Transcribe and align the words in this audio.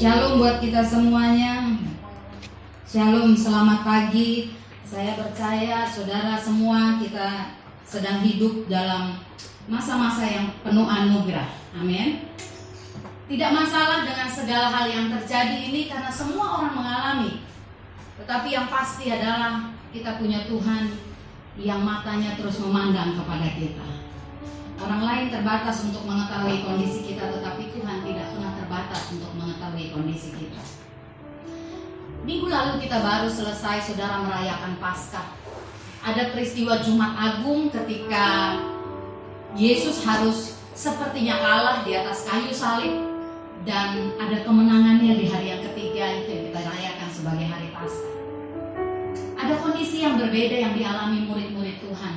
Shalom 0.00 0.40
buat 0.40 0.64
kita 0.64 0.80
semuanya. 0.80 1.76
Shalom, 2.88 3.36
selamat 3.36 3.84
pagi. 3.84 4.56
Saya 4.80 5.12
percaya 5.12 5.84
saudara 5.84 6.40
semua 6.40 6.96
kita 6.96 7.52
sedang 7.84 8.24
hidup 8.24 8.64
dalam 8.64 9.20
masa-masa 9.68 10.24
yang 10.24 10.56
penuh 10.64 10.88
anugerah. 10.88 11.52
Amin. 11.76 12.32
Tidak 13.28 13.50
masalah 13.52 14.08
dengan 14.08 14.24
segala 14.24 14.72
hal 14.72 14.88
yang 14.88 15.12
terjadi 15.20 15.68
ini 15.68 15.92
karena 15.92 16.08
semua 16.08 16.64
orang 16.64 16.80
mengalami. 16.80 17.44
Tetapi 18.24 18.56
yang 18.56 18.72
pasti 18.72 19.12
adalah 19.12 19.68
kita 19.92 20.16
punya 20.16 20.48
Tuhan 20.48 20.96
yang 21.60 21.84
matanya 21.84 22.40
terus 22.40 22.56
memandang 22.56 23.20
kepada 23.20 23.52
kita. 23.52 24.00
Orang 24.80 25.04
lain 25.04 25.28
terbatas 25.28 25.84
untuk 25.84 26.08
mengetahui 26.08 26.64
kondisi 26.64 27.04
kita, 27.04 27.36
tetapi 27.36 27.68
Tuhan 27.68 28.00
tidak 28.00 28.32
pernah 28.32 28.56
terbatas 28.56 29.12
untuk 29.12 29.28
mengetahui 29.36 29.49
kondisi 29.88 30.36
kita. 30.36 30.60
Minggu 32.20 32.52
lalu 32.52 32.84
kita 32.84 33.00
baru 33.00 33.32
selesai 33.32 33.88
saudara 33.88 34.20
merayakan 34.20 34.76
Paskah. 34.76 35.24
Ada 36.04 36.36
peristiwa 36.36 36.84
Jumat 36.84 37.16
Agung 37.16 37.72
ketika 37.72 38.56
Yesus 39.56 40.04
harus 40.04 40.60
sepertinya 40.76 41.40
kalah 41.40 41.78
di 41.88 41.96
atas 41.96 42.28
kayu 42.28 42.52
salib 42.52 43.08
dan 43.64 44.12
ada 44.20 44.44
kemenangannya 44.44 45.16
di 45.16 45.26
hari 45.32 45.52
yang 45.56 45.62
ketiga 45.72 46.04
itu 46.20 46.28
yang 46.28 46.44
kita 46.52 46.60
rayakan 46.60 47.08
sebagai 47.08 47.46
hari 47.48 47.68
Paskah. 47.72 48.14
Ada 49.40 49.54
kondisi 49.64 50.04
yang 50.04 50.20
berbeda 50.20 50.56
yang 50.60 50.76
dialami 50.76 51.24
murid-murid 51.24 51.80
Tuhan. 51.80 52.14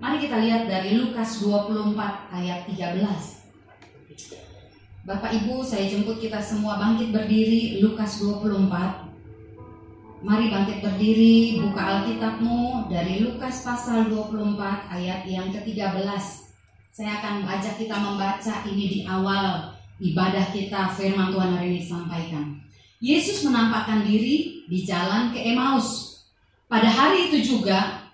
Mari 0.00 0.16
kita 0.22 0.38
lihat 0.38 0.70
dari 0.70 0.96
Lukas 0.96 1.42
24 1.42 1.98
ayat 2.30 2.64
13. 2.70 3.40
Bapak 5.00 5.32
Ibu, 5.32 5.64
saya 5.64 5.88
jemput 5.88 6.20
kita 6.20 6.44
semua 6.44 6.76
bangkit 6.76 7.08
berdiri 7.08 7.80
Lukas 7.80 8.20
24. 8.20 9.08
Mari 10.20 10.52
bangkit 10.52 10.84
berdiri, 10.84 11.56
buka 11.56 11.80
Alkitabmu 11.80 12.92
dari 12.92 13.24
Lukas 13.24 13.64
pasal 13.64 14.12
24 14.12 14.60
ayat 14.92 15.24
yang 15.24 15.48
ke-13. 15.56 16.04
Saya 16.92 17.16
akan 17.16 17.48
ajak 17.48 17.80
kita 17.80 17.96
membaca 17.96 18.54
ini 18.68 18.84
di 18.92 19.00
awal 19.08 19.72
ibadah 20.04 20.52
kita 20.52 20.92
firman 20.92 21.32
Tuhan 21.32 21.56
hari 21.56 21.80
ini 21.80 21.82
sampaikan. 21.88 22.60
Yesus 23.00 23.40
menampakkan 23.48 24.04
diri 24.04 24.68
di 24.68 24.84
jalan 24.84 25.32
ke 25.32 25.40
Emmaus. 25.40 26.20
Pada 26.68 26.92
hari 26.92 27.32
itu 27.32 27.56
juga, 27.56 28.04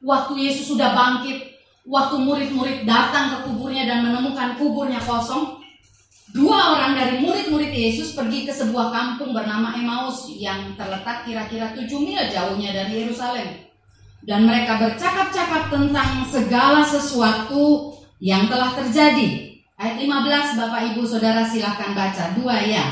waktu 0.00 0.48
Yesus 0.48 0.72
sudah 0.72 0.96
bangkit, 0.96 1.60
waktu 1.84 2.16
murid-murid 2.24 2.88
datang 2.88 3.36
ke 3.36 3.52
kuburnya 3.52 3.84
dan 3.84 4.08
menemukan 4.08 4.56
kuburnya 4.56 4.96
kosong, 5.04 5.61
dua 6.30 6.78
orang 6.78 6.94
dari 6.94 7.18
murid-murid 7.18 7.74
Yesus 7.74 8.14
pergi 8.14 8.46
ke 8.46 8.54
sebuah 8.54 8.94
kampung 8.94 9.34
bernama 9.34 9.74
Emmaus 9.74 10.30
yang 10.30 10.78
terletak 10.78 11.26
kira-kira 11.26 11.74
7 11.74 11.90
mil 11.98 12.22
jauhnya 12.30 12.70
dari 12.70 13.02
Yerusalem. 13.02 13.66
Dan 14.22 14.46
mereka 14.46 14.78
bercakap-cakap 14.78 15.74
tentang 15.74 16.22
segala 16.30 16.86
sesuatu 16.86 17.98
yang 18.22 18.46
telah 18.46 18.70
terjadi. 18.78 19.58
Ayat 19.74 19.98
15 19.98 20.62
Bapak 20.62 20.82
Ibu 20.94 21.02
Saudara 21.02 21.42
silahkan 21.42 21.90
baca 21.90 22.38
dua 22.38 22.54
ya. 22.62 22.86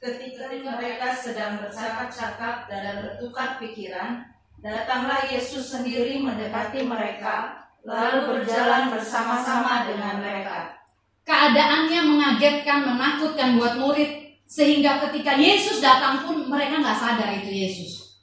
Ketika 0.00 0.48
mereka 0.48 1.12
sedang 1.12 1.60
bercakap-cakap 1.60 2.64
dan 2.64 3.04
bertukar 3.04 3.60
pikiran, 3.60 4.24
datanglah 4.64 5.20
Yesus 5.28 5.68
sendiri 5.68 6.16
mendekati 6.24 6.80
mereka, 6.80 7.66
lalu 7.84 8.24
berjalan 8.24 8.88
bersama-sama 8.88 9.84
dengan 9.84 10.24
mereka. 10.24 10.85
Keadaannya 11.26 12.00
mengagetkan, 12.06 12.86
menakutkan 12.86 13.58
buat 13.58 13.74
murid, 13.82 14.38
sehingga 14.46 15.02
ketika 15.02 15.34
Yesus 15.34 15.82
datang 15.82 16.22
pun 16.22 16.46
mereka 16.46 16.78
nggak 16.78 16.94
sadar 16.94 17.34
itu 17.34 17.50
Yesus. 17.50 18.22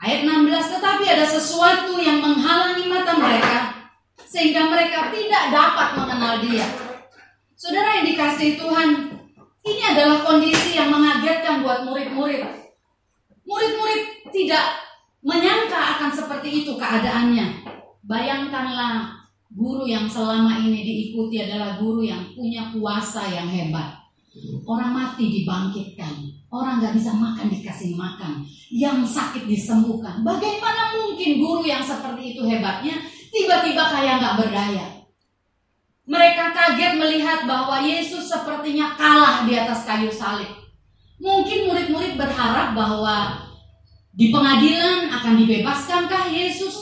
Ayat 0.00 0.24
16, 0.24 0.80
tetapi 0.80 1.04
ada 1.04 1.28
sesuatu 1.28 2.00
yang 2.00 2.24
menghalangi 2.24 2.88
mata 2.88 3.20
mereka, 3.20 3.56
sehingga 4.24 4.72
mereka 4.72 5.12
tidak 5.12 5.52
dapat 5.52 5.88
mengenal 6.00 6.40
dia. 6.40 6.64
Saudara 7.52 8.00
yang 8.00 8.08
dikasih 8.08 8.56
Tuhan, 8.56 8.90
ini 9.60 9.82
adalah 9.84 10.24
kondisi 10.24 10.80
yang 10.80 10.88
mengagetkan 10.88 11.60
buat 11.60 11.84
murid-murid. 11.84 12.48
Murid-murid 13.44 14.32
tidak 14.32 14.64
menyangka 15.20 16.00
akan 16.00 16.10
seperti 16.16 16.64
itu 16.64 16.80
keadaannya. 16.80 17.60
Bayangkanlah 18.00 19.19
guru 19.50 19.82
yang 19.86 20.06
selama 20.06 20.62
ini 20.62 20.86
diikuti 20.86 21.42
adalah 21.42 21.78
guru 21.82 22.06
yang 22.06 22.22
punya 22.38 22.70
kuasa 22.70 23.26
yang 23.26 23.50
hebat. 23.50 23.98
Orang 24.62 24.94
mati 24.94 25.26
dibangkitkan, 25.26 26.46
orang 26.54 26.78
nggak 26.78 26.94
bisa 26.94 27.10
makan 27.10 27.50
dikasih 27.50 27.98
makan, 27.98 28.46
yang 28.70 29.02
sakit 29.02 29.50
disembuhkan. 29.50 30.22
Bagaimana 30.22 30.94
mungkin 30.94 31.42
guru 31.42 31.66
yang 31.66 31.82
seperti 31.82 32.38
itu 32.38 32.46
hebatnya 32.46 32.94
tiba-tiba 33.34 33.90
kayak 33.90 34.22
nggak 34.22 34.36
berdaya. 34.38 34.86
Mereka 36.06 36.54
kaget 36.54 36.94
melihat 36.98 37.46
bahwa 37.46 37.82
Yesus 37.82 38.30
sepertinya 38.30 38.94
kalah 38.94 39.46
di 39.46 39.54
atas 39.58 39.86
kayu 39.86 40.10
salib. 40.10 40.50
Mungkin 41.18 41.70
murid-murid 41.70 42.14
berharap 42.18 42.74
bahwa 42.74 43.46
di 44.14 44.30
pengadilan 44.30 45.10
akan 45.10 45.34
dibebaskankah 45.42 46.30
Yesus? 46.34 46.74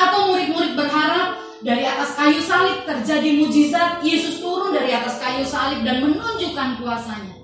Atau 0.00 0.32
murid-murid 0.32 0.80
berharap 0.80 1.49
dari 1.60 1.84
atas 1.84 2.16
kayu 2.16 2.40
salib 2.40 2.88
terjadi 2.88 3.36
mujizat, 3.36 4.00
Yesus 4.00 4.40
turun 4.40 4.72
dari 4.72 4.96
atas 4.96 5.20
kayu 5.20 5.44
salib 5.44 5.84
dan 5.84 6.00
menunjukkan 6.00 6.80
kuasanya. 6.80 7.36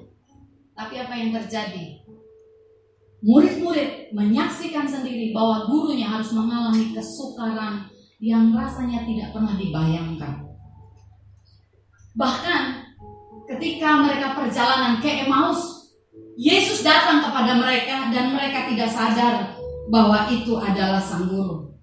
Tapi 0.76 0.94
apa 1.00 1.14
yang 1.16 1.30
terjadi? 1.36 2.00
Murid-murid 3.24 4.12
menyaksikan 4.12 4.84
sendiri 4.84 5.32
bahwa 5.32 5.68
gurunya 5.68 6.08
harus 6.08 6.32
mengalami 6.32 6.92
kesukaran, 6.92 7.88
yang 8.16 8.48
rasanya 8.56 9.04
tidak 9.04 9.36
pernah 9.36 9.56
dibayangkan. 9.60 10.48
Bahkan 12.16 12.62
ketika 13.44 14.00
mereka 14.00 14.32
perjalanan 14.32 15.04
ke 15.04 15.28
Emmaus, 15.28 15.92
Yesus 16.36 16.80
datang 16.80 17.24
kepada 17.24 17.56
mereka 17.56 18.08
dan 18.12 18.32
mereka 18.32 18.68
tidak 18.68 18.88
sadar 18.92 19.56
bahwa 19.92 20.28
itu 20.32 20.56
adalah 20.56 21.00
sang 21.00 21.28
guru. 21.28 21.75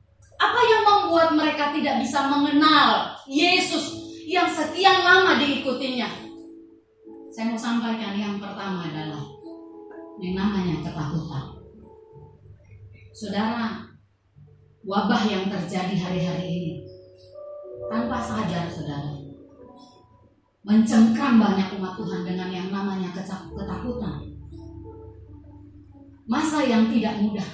Apa 0.43 0.59
yang 0.59 0.83
membuat 0.83 1.29
mereka 1.39 1.71
tidak 1.71 2.03
bisa 2.03 2.27
mengenal 2.27 3.15
Yesus 3.23 3.95
yang 4.27 4.51
sekian 4.51 5.07
lama 5.07 5.39
diikutinya? 5.39 6.09
Saya 7.31 7.49
mau 7.49 7.59
sampaikan 7.59 8.13
yang 8.13 8.35
pertama 8.37 8.91
adalah 8.91 9.23
yang 10.19 10.35
namanya 10.35 10.83
ketakutan. 10.83 11.45
Saudara, 13.15 13.87
wabah 14.83 15.23
yang 15.23 15.47
terjadi 15.47 15.95
hari-hari 15.95 16.47
ini 16.51 16.73
tanpa 17.87 18.19
sadar 18.19 18.67
saudara 18.67 19.15
mencengkram 20.63 21.43
banyak 21.43 21.75
umat 21.75 21.93
Tuhan 21.99 22.23
dengan 22.23 22.49
yang 22.51 22.67
namanya 22.71 23.11
ketakutan 23.11 24.31
masa 26.23 26.63
yang 26.63 26.87
tidak 26.87 27.19
mudah 27.19 27.49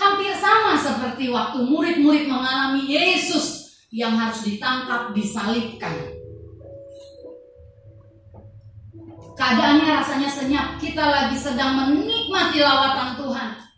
hampir 0.00 0.32
sama 0.40 0.80
seperti 0.80 1.28
waktu 1.28 1.60
murid-murid 1.60 2.24
mengalami 2.24 2.88
Yesus 2.88 3.76
yang 3.92 4.16
harus 4.16 4.40
ditangkap 4.40 5.12
disalibkan 5.12 5.92
keadaannya 9.36 9.88
rasanya 10.00 10.30
senyap 10.32 10.80
kita 10.80 11.04
lagi 11.04 11.36
sedang 11.36 11.76
menikmati 11.76 12.64
lawatan 12.64 13.20
Tuhan 13.20 13.70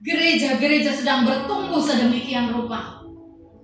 Gereja-gereja 0.00 0.96
sedang 0.96 1.28
bertumbuh 1.28 1.76
sedemikian 1.84 2.56
rupa. 2.56 3.04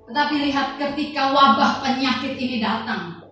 Tetapi 0.04 0.36
lihat 0.44 0.76
ketika 0.76 1.32
wabah 1.32 1.80
penyakit 1.80 2.36
ini 2.36 2.60
datang, 2.60 3.24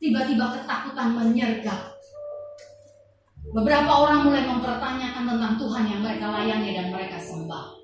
tiba-tiba 0.00 0.56
ketakutan 0.56 1.12
menyergap. 1.12 1.92
Beberapa 3.52 3.92
orang 3.92 4.24
mulai 4.24 4.48
mempertanyakan 4.48 5.36
tentang 5.36 5.54
Tuhan 5.60 5.84
yang 5.84 6.00
mereka 6.00 6.32
layani 6.32 6.72
dan 6.72 6.88
mereka 6.88 7.20
sembah. 7.20 7.75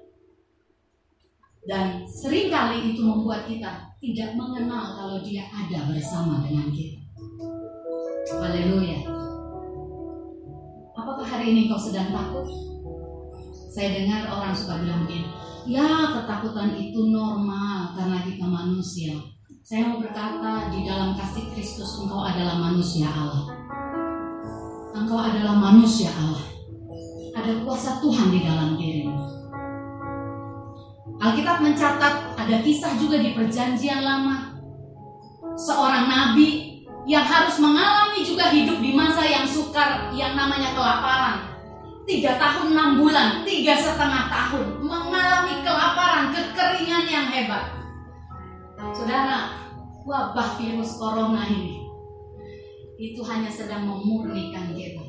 Dan 1.63 2.03
sering 2.11 2.51
kali 2.51 2.91
itu 2.91 3.07
membuat 3.07 3.47
kita 3.47 3.95
tidak 4.03 4.35
mengenal 4.35 4.99
kalau 4.99 5.19
dia 5.23 5.47
ada 5.47 5.87
bersama 5.87 6.43
dengan 6.43 6.75
kita. 6.75 6.99
Haleluya. 8.35 9.07
Apakah 10.99 11.23
hari 11.23 11.55
ini 11.55 11.71
kau 11.71 11.79
sedang 11.79 12.11
takut? 12.11 12.51
Saya 13.71 13.95
dengar 13.95 14.27
orang 14.27 14.53
suka 14.53 14.83
bilang 14.83 15.07
begini, 15.07 15.31
ya 15.71 16.19
ketakutan 16.19 16.75
itu 16.75 17.09
normal 17.09 17.95
karena 17.95 18.19
kita 18.27 18.43
manusia. 18.43 19.15
Saya 19.63 19.87
mau 19.87 20.03
berkata 20.03 20.75
di 20.75 20.83
dalam 20.83 21.15
kasih 21.15 21.47
Kristus 21.55 21.95
engkau 22.03 22.27
adalah 22.27 22.59
manusia 22.59 23.07
Allah. 23.07 23.55
Engkau 24.99 25.17
adalah 25.17 25.55
manusia 25.55 26.11
Allah. 26.11 26.43
Ada 27.39 27.63
kuasa 27.63 28.03
Tuhan 28.03 28.35
di 28.35 28.43
dalam. 28.43 28.72
Alkitab 31.23 31.63
mencatat 31.63 32.35
ada 32.35 32.57
kisah 32.67 32.99
juga 32.99 33.23
di 33.23 33.31
perjanjian 33.31 34.03
lama. 34.03 34.59
Seorang 35.55 36.11
nabi 36.11 36.83
yang 37.07 37.23
harus 37.23 37.63
mengalami 37.63 38.27
juga 38.27 38.51
hidup 38.51 38.83
di 38.83 38.91
masa 38.91 39.23
yang 39.23 39.47
sukar 39.47 40.11
yang 40.11 40.35
namanya 40.35 40.75
kelaparan. 40.75 41.47
Tiga 42.03 42.35
tahun 42.35 42.75
enam 42.75 42.91
bulan, 42.99 43.47
tiga 43.47 43.79
setengah 43.79 44.27
tahun 44.35 44.83
mengalami 44.83 45.63
kelaparan, 45.63 46.35
kekeringan 46.35 47.07
yang 47.07 47.27
hebat. 47.31 47.71
Saudara, 48.91 49.55
wabah 50.03 50.59
virus 50.59 50.99
corona 50.99 51.47
ini 51.47 51.87
itu 52.99 53.23
hanya 53.23 53.51
sedang 53.51 53.87
memurnikan 53.87 54.75
kita. 54.75 55.07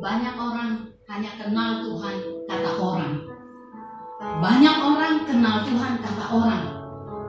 Banyak 0.00 0.32
orang 0.32 0.96
hanya 1.12 1.36
kenal 1.36 1.84
Tuhan 1.84 2.16
kata 2.48 2.72
orang. 2.80 3.31
Banyak 4.22 4.76
orang 4.78 5.26
kenal 5.26 5.66
Tuhan 5.66 5.98
kata 5.98 6.24
orang. 6.30 6.64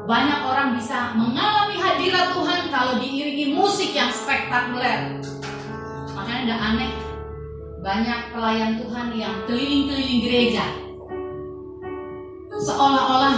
Banyak 0.05 0.39
orang 0.45 0.77
bisa 0.77 1.17
mengalami 1.17 1.81
hadirat 1.81 2.37
Tuhan 2.37 2.69
kalau 2.69 3.01
diiringi 3.01 3.57
musik 3.57 3.97
yang 3.97 4.13
spektakuler. 4.13 5.17
Makanya 6.13 6.41
tidak 6.45 6.61
aneh 6.61 6.91
banyak 7.83 8.31
pelayan 8.31 8.79
Tuhan 8.79 9.07
yang 9.17 9.35
keliling-keliling 9.43 10.21
gereja. 10.23 10.63
Seolah-olah 12.53 13.37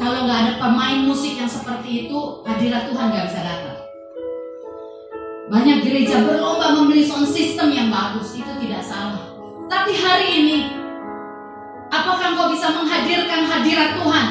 kalau 0.00 0.24
nggak 0.24 0.40
ada 0.48 0.52
pemain 0.56 1.04
musik 1.04 1.36
yang 1.36 1.46
seperti 1.46 2.08
itu, 2.08 2.18
hadirat 2.48 2.88
Tuhan 2.88 3.12
nggak 3.12 3.26
bisa 3.28 3.40
datang. 3.44 3.78
Banyak 5.52 5.78
gereja 5.84 6.24
berlomba 6.24 6.72
membeli 6.72 7.04
sound 7.04 7.28
system 7.28 7.68
yang 7.70 7.92
bagus, 7.92 8.32
itu 8.32 8.50
tidak 8.64 8.80
salah. 8.80 9.28
Tapi 9.68 9.92
hari 9.92 10.28
ini, 10.40 10.56
apakah 11.90 12.32
engkau 12.32 12.48
bisa 12.54 12.70
menghadirkan 12.70 13.42
hadirat 13.46 13.98
Tuhan 13.98 14.26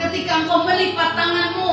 ketika 0.00 0.44
engkau 0.44 0.62
melipat 0.64 1.16
tanganmu 1.16 1.72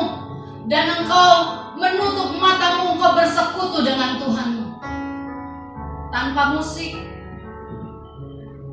dan 0.68 1.04
engkau 1.04 1.32
menutup 1.78 2.36
matamu, 2.40 2.98
engkau 2.98 3.12
bersekutu 3.14 3.86
dengan 3.86 4.18
Tuhanmu? 4.18 4.66
Tanpa 6.10 6.56
musik, 6.56 6.96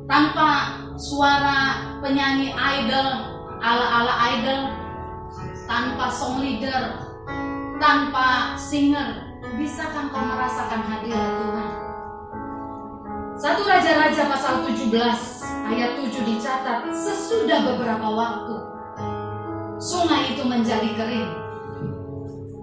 tanpa 0.07 0.79
suara 0.95 1.83
penyanyi 1.99 2.55
idol, 2.55 3.07
ala-ala 3.59 4.15
idol, 4.33 4.61
tanpa 5.67 6.09
song 6.09 6.41
leader, 6.41 6.95
tanpa 7.77 8.55
singer, 8.55 9.25
Bisakah 9.55 10.09
kau 10.09 10.25
merasakan 10.25 10.81
hadirat 10.89 11.31
Tuhan? 11.37 11.84
Satu 13.35 13.67
Raja-Raja 13.67 14.31
pasal 14.31 14.63
17 14.63 14.95
ayat 15.67 15.99
7 15.99 16.07
dicatat 16.23 16.87
sesudah 16.87 17.67
beberapa 17.67 18.07
waktu 18.07 18.55
sungai 19.75 20.31
itu 20.31 20.43
menjadi 20.47 20.95
kering. 20.95 21.31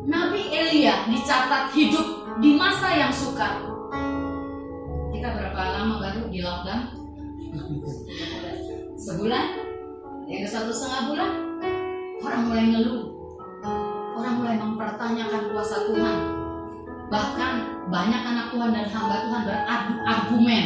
Nabi 0.08 0.48
Elia 0.48 1.04
dicatat 1.12 1.76
hidup 1.76 2.24
di 2.40 2.56
masa 2.56 2.88
yang 2.96 3.12
sukar. 3.12 3.60
Kita 5.12 5.28
berapa 5.36 5.60
lama 5.60 6.00
baru 6.00 6.32
di 6.32 6.40
lockdown? 6.40 6.82
Sebulan? 8.96 9.44
Ya 10.24 10.48
satu 10.48 10.72
setengah 10.72 11.02
bulan? 11.12 11.32
Orang 12.24 12.42
mulai 12.48 12.64
ngeluh. 12.72 13.12
Orang 14.16 14.40
mulai 14.40 14.56
mempertanyakan 14.56 15.52
kuasa 15.52 15.84
Tuhan 15.84 16.41
Bahkan 17.12 17.52
banyak 17.92 18.22
anak 18.24 18.46
Tuhan 18.48 18.72
dan 18.72 18.88
hamba 18.88 19.16
Tuhan 19.28 19.42
beradu 19.44 19.92
argumen. 20.00 20.64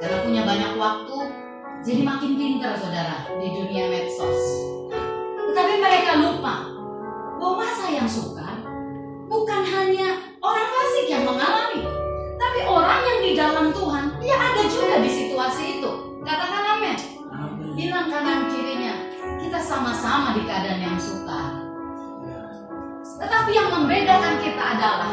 Karena 0.00 0.18
punya 0.24 0.42
banyak 0.48 0.72
waktu, 0.80 1.16
jadi 1.84 2.00
makin 2.00 2.32
pintar 2.40 2.72
saudara 2.80 3.28
di 3.36 3.52
dunia 3.52 3.92
medsos. 3.92 4.40
Tetapi 5.44 5.74
mereka 5.76 6.24
lupa 6.24 6.72
bahwa 7.36 7.60
masa 7.60 7.92
yang 7.92 8.08
sukar 8.08 8.64
bukan 9.28 9.60
hanya 9.60 10.24
orang 10.40 10.68
fasik 10.72 11.12
yang 11.12 11.28
mengalami, 11.28 11.84
tapi 12.40 12.60
orang 12.64 13.00
yang 13.04 13.18
di 13.20 13.32
dalam 13.36 13.66
Tuhan, 13.76 14.04
dia 14.24 14.40
ada 14.40 14.62
juga 14.72 15.04
di 15.04 15.10
situasi 15.12 15.84
itu. 15.84 15.90
Katakan 16.24 16.80
amin. 16.80 16.96
Bilang 17.76 18.08
kanan 18.08 18.48
kirinya, 18.48 18.94
kita 19.36 19.60
sama-sama 19.60 20.32
di 20.32 20.48
keadaan 20.48 20.80
yang 20.80 20.96
sukar. 20.96 21.41
Tetapi 23.42 23.58
yang 23.58 23.74
membedakan 23.74 24.38
kita 24.38 24.64
adalah 24.78 25.10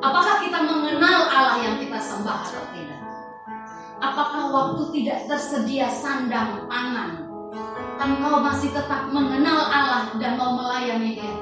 apakah 0.00 0.40
kita 0.40 0.64
mengenal 0.64 1.28
Allah 1.28 1.60
yang 1.60 1.76
kita 1.76 2.00
sembah 2.00 2.40
atau 2.40 2.64
tidak. 2.72 2.96
Apakah 4.00 4.48
waktu 4.48 4.88
tidak 4.96 5.28
tersedia 5.28 5.92
sandang 5.92 6.64
pangan, 6.72 7.20
engkau 8.00 8.40
masih 8.40 8.72
tetap 8.72 9.12
mengenal 9.12 9.68
Allah 9.68 10.08
dan 10.16 10.40
mau 10.40 10.56
melayani 10.56 11.20
Dia? 11.20 11.36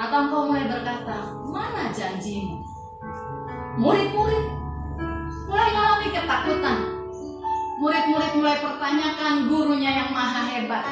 Atau 0.00 0.24
engkau 0.24 0.48
mulai 0.48 0.72
berkata, 0.72 1.36
mana 1.44 1.92
janjimu? 1.92 2.64
Murid-murid 3.76 4.44
mulai 5.52 5.68
mengalami 5.68 6.08
ketakutan. 6.16 6.78
Murid-murid 7.76 8.32
mulai 8.40 8.56
pertanyakan 8.56 9.52
gurunya 9.52 10.00
yang 10.00 10.16
maha 10.16 10.48
hebat. 10.48 10.88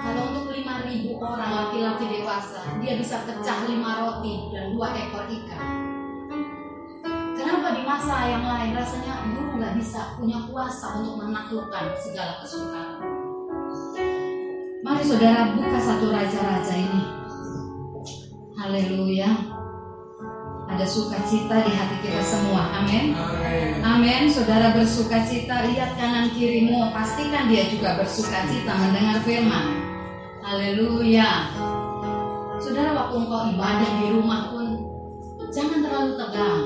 Kalau 0.00 0.32
untuk 0.32 0.56
5000 0.56 1.12
orang 1.20 1.52
laki-laki 1.52 2.04
dewasa, 2.08 2.64
dia 2.80 2.96
bisa 2.96 3.20
pecah 3.28 3.68
lima 3.68 4.00
roti 4.00 4.48
dan 4.48 4.72
dua 4.72 4.96
ekor 4.96 5.28
ikan. 5.28 5.64
Kenapa 7.36 7.76
di 7.76 7.82
masa 7.84 8.16
yang 8.32 8.44
lain 8.48 8.72
rasanya 8.72 9.28
guru 9.28 9.60
nggak 9.60 9.76
bisa 9.76 10.16
punya 10.16 10.40
kuasa 10.48 11.04
untuk 11.04 11.20
menaklukkan 11.20 11.92
segala 12.00 12.40
kesukaran? 12.40 13.00
Mari 14.80 15.02
saudara 15.04 15.52
buka 15.52 15.78
satu 15.84 16.06
raja-raja 16.08 16.74
ini. 16.80 17.02
Haleluya. 18.56 19.30
Ada 20.70 20.86
sukacita 20.88 21.60
di 21.66 21.72
hati 21.76 21.96
kita 22.00 22.22
semua. 22.24 22.72
Amin. 22.80 23.12
Amin. 23.84 24.32
Saudara 24.32 24.72
bersukacita, 24.72 25.68
lihat 25.68 25.98
kanan 26.00 26.32
kirimu. 26.32 26.88
Pastikan 26.94 27.52
dia 27.52 27.68
juga 27.68 28.00
bersukacita 28.00 28.72
mendengar 28.78 29.20
firman. 29.26 29.89
Haleluya. 30.40 31.52
Saudara 32.56 32.96
waktu 32.96 33.16
engkau 33.20 33.42
ibadah 33.52 33.90
di 34.00 34.06
rumah 34.08 34.48
pun 34.48 34.66
jangan 35.52 35.84
terlalu 35.84 36.16
tegang. 36.16 36.64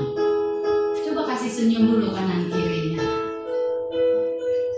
Coba 1.03 1.23
kasih 1.35 1.51
senyum 1.51 1.91
dulu 1.91 2.15
kanan 2.15 2.47
kirinya. 2.55 3.03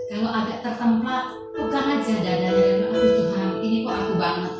Kalau 0.09 0.29
agak 0.33 0.65
tertempat, 0.65 1.23
pegang 1.53 1.87
aja 1.93 2.13
dadanya 2.25 2.51
dan 2.57 2.89
aduh 2.89 3.13
Tuhan, 3.21 3.49
ini 3.61 3.77
kok 3.85 3.95
aku 4.01 4.13
banget. 4.17 4.53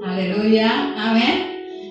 Haleluya. 0.00 0.70
Amin. 0.96 1.36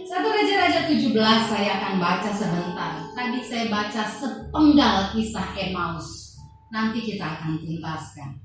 Satu 0.10 0.26
Raja-Raja 0.26 0.90
17 0.90 1.14
saya 1.46 1.72
akan 1.82 1.94
baca 2.02 2.30
sebentar. 2.34 2.92
Tadi 3.14 3.40
saya 3.46 3.70
baca 3.70 4.02
sepenggal 4.10 5.14
kisah 5.14 5.54
Emmaus. 5.54 6.34
Nanti 6.74 6.98
kita 7.06 7.26
akan 7.30 7.62
tuntaskan. 7.62 8.42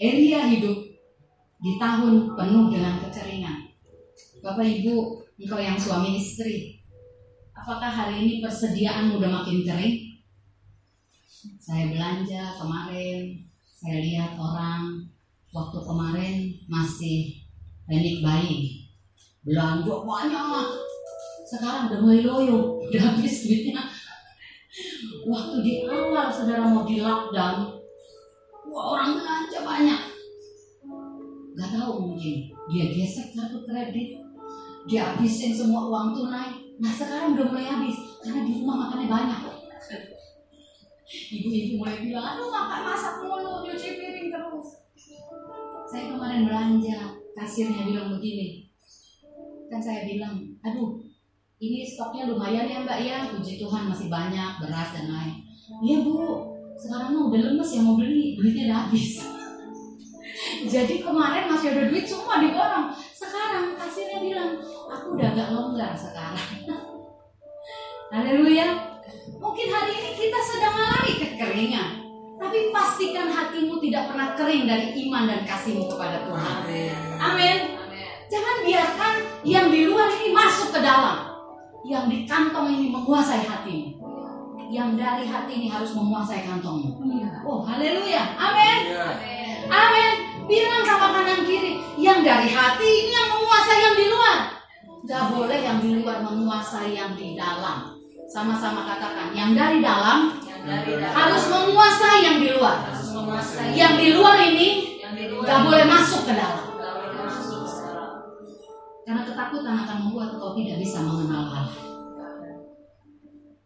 Elia 0.00 0.48
hidup 0.48 0.89
di 1.60 1.76
tahun 1.76 2.32
penuh 2.32 2.72
dengan 2.72 2.96
kekeringan. 3.04 3.68
Bapak 4.40 4.64
Ibu, 4.64 5.20
engkau 5.36 5.60
yang 5.60 5.76
suami 5.76 6.16
istri, 6.16 6.80
apakah 7.52 7.92
hari 7.92 8.24
ini 8.24 8.34
persediaanmu 8.40 9.20
udah 9.20 9.28
makin 9.28 9.68
kering? 9.68 9.96
Saya 11.60 11.92
belanja 11.92 12.56
kemarin, 12.56 13.44
saya 13.76 14.00
lihat 14.00 14.32
orang 14.40 15.04
waktu 15.52 15.78
kemarin 15.84 16.34
masih 16.64 17.44
panic 17.84 18.24
buying, 18.24 18.88
belanja 19.44 19.94
banyak. 20.00 20.66
Sekarang 21.44 21.92
udah 21.92 22.00
mulai 22.00 22.24
loyo, 22.24 22.80
udah 22.88 23.02
habis 23.12 23.44
duitnya. 23.44 23.84
Waktu 25.28 25.56
di 25.60 25.84
awal 25.84 26.32
saudara 26.32 26.64
mau 26.64 26.88
di 26.88 27.04
lockdown, 27.04 27.68
wah 28.64 28.84
orang 28.96 29.20
belanja 29.20 29.58
banyak 29.60 30.09
nggak 31.56 31.70
tahu 31.74 31.92
mungkin 32.10 32.50
dia 32.70 32.84
gesek 32.94 33.34
kartu 33.34 33.62
kredit. 33.66 34.20
Dia 34.88 35.12
habisin 35.12 35.52
semua 35.52 35.86
uang 35.92 36.16
tunai 36.16 36.56
nah 36.80 36.88
sekarang 36.88 37.36
udah 37.36 37.46
mulai 37.52 37.66
habis. 37.68 37.96
Karena 38.24 38.40
di 38.44 38.52
rumah 38.60 38.88
makannya 38.88 39.06
banyak. 39.08 39.40
Ibu-ibu 41.36 41.72
mulai 41.82 41.96
bilang 42.00 42.26
aduh 42.36 42.48
makan 42.48 42.80
masak 42.86 43.14
mulu 43.24 43.66
nyuci 43.66 43.98
piring 43.98 44.28
terus. 44.32 44.68
Saya 45.90 46.14
kemarin 46.14 46.48
belanja. 46.48 47.18
Kasirnya 47.36 47.84
bilang 47.88 48.16
begini. 48.16 48.70
Kan 49.68 49.80
saya 49.82 50.06
bilang 50.06 50.56
aduh 50.64 51.02
ini 51.60 51.84
stoknya 51.84 52.30
lumayan 52.30 52.64
ya 52.70 52.82
mbak 52.86 52.98
ya. 53.04 53.18
Puji 53.30 53.60
Tuhan 53.60 53.90
masih 53.90 54.08
banyak 54.08 54.62
beras 54.62 54.96
dan 54.96 55.08
lain 55.12 55.50
iya 55.78 56.02
bu. 56.02 56.50
Sekarang 56.74 57.14
mah 57.14 57.30
udah 57.30 57.40
lemes 57.52 57.70
ya 57.70 57.80
mau 57.84 57.94
beli. 57.94 58.34
Duitnya 58.34 58.72
udah 58.72 58.78
habis 58.88 59.22
jadi 60.68 60.94
kemarin 61.00 61.48
masih 61.48 61.72
ada 61.72 61.88
duit 61.88 62.04
semua 62.04 62.42
diborong. 62.42 62.92
Sekarang 63.16 63.78
kasirnya 63.78 64.20
bilang, 64.20 64.52
aku 64.90 65.16
udah 65.16 65.28
agak 65.32 65.48
longgar 65.54 65.92
sekarang. 65.96 66.50
Haleluya. 68.12 68.68
Mungkin 69.40 69.66
hari 69.70 69.92
ini 69.94 70.10
kita 70.18 70.40
sedang 70.42 70.74
mengalami 70.76 71.12
kekeringan. 71.16 71.90
Tapi 72.40 72.72
pastikan 72.72 73.28
hatimu 73.28 73.78
tidak 73.84 74.10
pernah 74.10 74.32
kering 74.32 74.64
dari 74.64 74.96
iman 75.06 75.28
dan 75.28 75.44
kasihmu 75.44 75.86
kepada 75.92 76.24
Tuhan. 76.24 76.56
Amin. 77.20 77.58
Jangan 78.30 78.56
biarkan 78.64 79.14
yang 79.44 79.66
di 79.68 79.86
luar 79.86 80.08
ini 80.08 80.32
masuk 80.32 80.72
ke 80.72 80.80
dalam. 80.80 81.36
Yang 81.84 82.04
di 82.12 82.18
kantong 82.24 82.68
ini 82.72 82.88
menguasai 82.92 83.44
hatimu. 83.44 84.00
Yang 84.70 84.90
dari 85.02 85.24
hati 85.26 85.52
ini 85.58 85.68
harus 85.68 85.92
menguasai 85.92 86.46
kantongmu. 86.46 86.96
Oh, 87.42 87.66
haleluya. 87.66 88.38
Amin. 88.38 88.78
Amin. 89.66 90.29
Bilang 90.50 90.82
sama 90.82 91.14
kanan 91.14 91.46
kiri, 91.46 91.78
yang 91.94 92.26
dari 92.26 92.50
hati 92.50 92.82
ini 92.82 93.14
yang 93.14 93.30
menguasai 93.30 93.78
yang 93.86 93.94
di 93.94 94.06
luar. 94.10 94.38
Gak 95.06 95.24
boleh 95.30 95.58
yang 95.62 95.78
di 95.78 95.90
luar 96.02 96.26
menguasai 96.26 96.90
yang 96.90 97.14
di 97.14 97.38
dalam. 97.38 97.94
Sama-sama 98.26 98.82
katakan, 98.82 99.30
yang 99.30 99.54
dari 99.54 99.78
dalam 99.78 100.38
Yang 100.42 100.62
dari 100.66 100.92
dalam 100.98 101.14
harus 101.14 101.44
menguasai 101.50 102.18
yang 102.26 102.38
di 102.42 102.48
luar. 102.54 102.76
harus 102.82 103.10
menguasai 103.14 103.74
Yang 103.78 103.94
di 103.98 104.08
luar 104.14 104.36
ini 104.42 104.68
yang 104.98 105.14
di 105.14 105.24
luar 105.30 105.46
gak 105.46 105.60
boleh 105.70 105.84
masuk 105.86 106.22
ke 106.26 106.32
dalam. 106.34 106.66
Karena 109.06 109.22
ketakutan 109.26 109.74
akan 109.86 109.96
membuat 110.06 110.34
engkau 110.34 110.54
tidak 110.54 110.78
bisa 110.82 110.98
mengenal 111.02 111.50
Allah. 111.50 111.78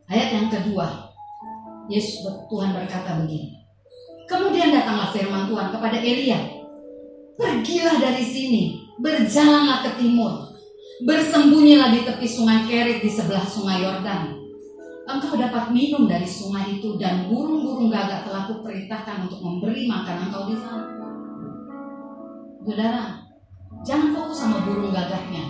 Ayat 0.09 0.29
yang 0.37 0.49
kedua, 0.53 1.12
Yesus 1.88 2.25
Tuhan 2.25 2.76
berkata 2.76 3.25
begini. 3.25 3.64
Kemudian 4.25 4.73
datanglah 4.73 5.12
firman 5.12 5.49
Tuhan 5.49 5.69
kepada 5.69 6.00
Elia. 6.00 6.53
Pergilah 7.35 7.99
dari 7.99 8.23
sini, 8.23 8.62
berjalanlah 9.03 9.83
ke 9.83 9.91
timur. 9.99 10.55
Bersembunyilah 11.03 11.91
di 11.91 12.00
tepi 12.07 12.26
sungai 12.31 12.71
Kerit 12.71 13.03
di 13.03 13.11
sebelah 13.11 13.43
sungai 13.43 13.83
Yordan. 13.83 14.38
Engkau 15.05 15.35
dapat 15.37 15.75
minum 15.75 16.07
dari 16.07 16.25
sungai 16.25 16.79
itu 16.79 16.95
dan 16.97 17.26
burung-burung 17.26 17.91
gagak 17.91 18.25
telah 18.25 18.47
kuperintahkan 18.49 19.29
untuk 19.29 19.43
memberi 19.43 19.85
makan 19.91 20.31
engkau 20.31 20.49
di 20.49 20.57
sana. 20.62 20.87
Saudara, 22.64 23.05
jangan 23.85 24.17
fokus 24.17 24.38
sama 24.41 24.64
burung 24.64 24.95
gagaknya, 24.95 25.45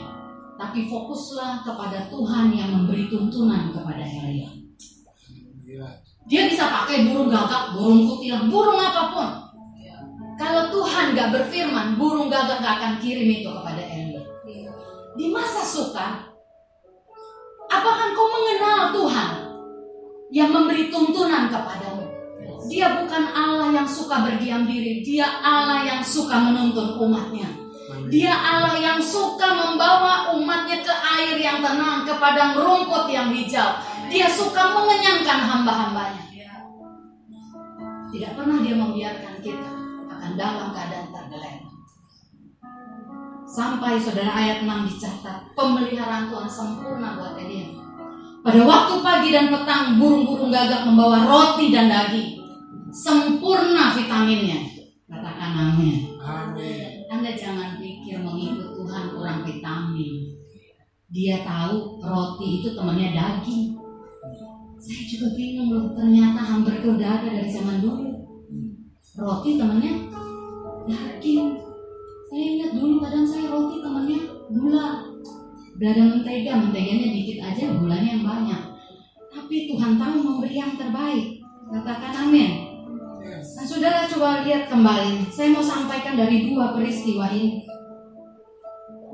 tapi 0.58 0.90
fokuslah 0.90 1.62
kepada 1.62 2.10
Tuhan 2.10 2.50
yang 2.50 2.74
memberi 2.74 3.06
tuntunan 3.06 3.70
kepada 3.70 4.02
Elia. 4.02 4.50
Dia 6.24 6.48
bisa 6.48 6.64
pakai 6.66 7.12
burung 7.12 7.28
gagak, 7.28 7.76
burung 7.76 8.08
kutilang, 8.08 8.48
burung 8.48 8.80
apa 8.80 9.02
pun. 9.12 9.43
Kalau 10.34 10.66
Tuhan 10.74 11.14
gak 11.14 11.30
berfirman, 11.30 11.94
burung 11.94 12.26
gagak 12.26 12.58
gak 12.58 12.74
akan 12.82 12.92
kirim 12.98 13.28
itu 13.30 13.46
kepada 13.46 13.82
Elia. 13.86 14.22
Di 15.14 15.30
masa 15.30 15.62
sukar, 15.62 16.26
apakah 17.70 18.10
kau 18.18 18.28
mengenal 18.34 18.90
Tuhan 18.90 19.30
yang 20.34 20.50
memberi 20.50 20.90
tuntunan 20.90 21.46
kepadamu? 21.46 22.02
Dia 22.66 22.98
bukan 22.98 23.30
Allah 23.30 23.70
yang 23.70 23.86
suka 23.86 24.26
berdiam 24.26 24.66
diri, 24.66 25.06
dia 25.06 25.38
Allah 25.38 25.86
yang 25.86 26.02
suka 26.02 26.34
menuntun 26.34 26.98
umatnya. 26.98 27.46
Dia 28.10 28.34
Allah 28.34 28.74
yang 28.74 28.98
suka 28.98 29.54
membawa 29.54 30.34
umatnya 30.34 30.82
ke 30.82 30.90
air 30.90 31.38
yang 31.38 31.62
tenang, 31.62 32.02
ke 32.02 32.14
padang 32.18 32.58
rumput 32.58 33.06
yang 33.06 33.30
hijau. 33.30 33.78
Dia 34.10 34.26
suka 34.26 34.74
mengenyangkan 34.74 35.38
hamba-hambanya. 35.46 36.22
Tidak 38.10 38.30
pernah 38.34 38.58
dia 38.62 38.74
membiarkan 38.74 39.34
kita 39.42 39.83
akan 40.24 40.40
dalam 40.40 40.72
keadaan 40.72 41.12
tergeletak. 41.12 41.76
Sampai 43.44 44.00
saudara 44.00 44.32
ayat 44.32 44.64
6 44.64 44.88
dicatat, 44.88 45.52
pemeliharaan 45.52 46.32
Tuhan 46.32 46.48
sempurna 46.48 47.20
buat 47.20 47.36
Elia. 47.36 47.76
Pada 48.40 48.60
waktu 48.64 48.94
pagi 49.04 49.28
dan 49.36 49.52
petang, 49.52 50.00
burung-burung 50.00 50.48
gagak 50.48 50.88
membawa 50.88 51.28
roti 51.28 51.68
dan 51.68 51.92
daging. 51.92 52.40
Sempurna 52.88 53.92
vitaminnya. 53.92 54.64
Katakan 55.04 55.76
amin. 55.76 56.16
Amin. 56.24 57.04
Anda 57.12 57.36
jangan 57.36 57.76
pikir 57.76 58.24
mengikut 58.24 58.80
Tuhan 58.80 59.12
kurang 59.12 59.44
vitamin. 59.44 60.40
Dia 61.12 61.44
tahu 61.44 62.00
roti 62.00 62.64
itu 62.64 62.72
temannya 62.72 63.12
daging. 63.12 63.76
Saya 64.80 65.04
juga 65.04 65.36
bingung 65.36 65.68
loh, 65.68 65.92
ternyata 65.92 66.40
hamburger 66.40 66.96
udah 66.96 67.10
ada 67.20 67.28
dari 67.28 67.48
zaman 67.52 67.84
dulu. 67.84 68.08
Roti 69.14 69.56
temannya 69.60 70.13
daging. 70.88 71.60
Saya 72.28 72.44
ingat 72.58 72.70
dulu 72.76 72.98
kadang 73.04 73.26
saya 73.26 73.46
roti 73.52 73.80
temannya 73.80 74.20
gula. 74.50 74.88
Udah 75.74 75.88
ada 75.90 76.02
mentega, 76.06 76.52
menteganya 76.54 77.08
dikit 77.10 77.38
aja, 77.42 77.64
gulanya 77.74 78.10
yang 78.14 78.24
banyak. 78.24 78.62
Tapi 79.34 79.70
Tuhan 79.70 79.98
tahu 79.98 80.16
memberi 80.22 80.54
yang 80.54 80.74
terbaik. 80.78 81.42
Katakan 81.70 82.30
amin. 82.30 82.50
Nah, 83.24 83.66
saudara 83.66 84.06
coba 84.06 84.46
lihat 84.46 84.70
kembali. 84.70 85.26
Saya 85.32 85.50
mau 85.50 85.64
sampaikan 85.64 86.14
dari 86.14 86.46
dua 86.46 86.76
peristiwa 86.76 87.26
ini. 87.34 87.66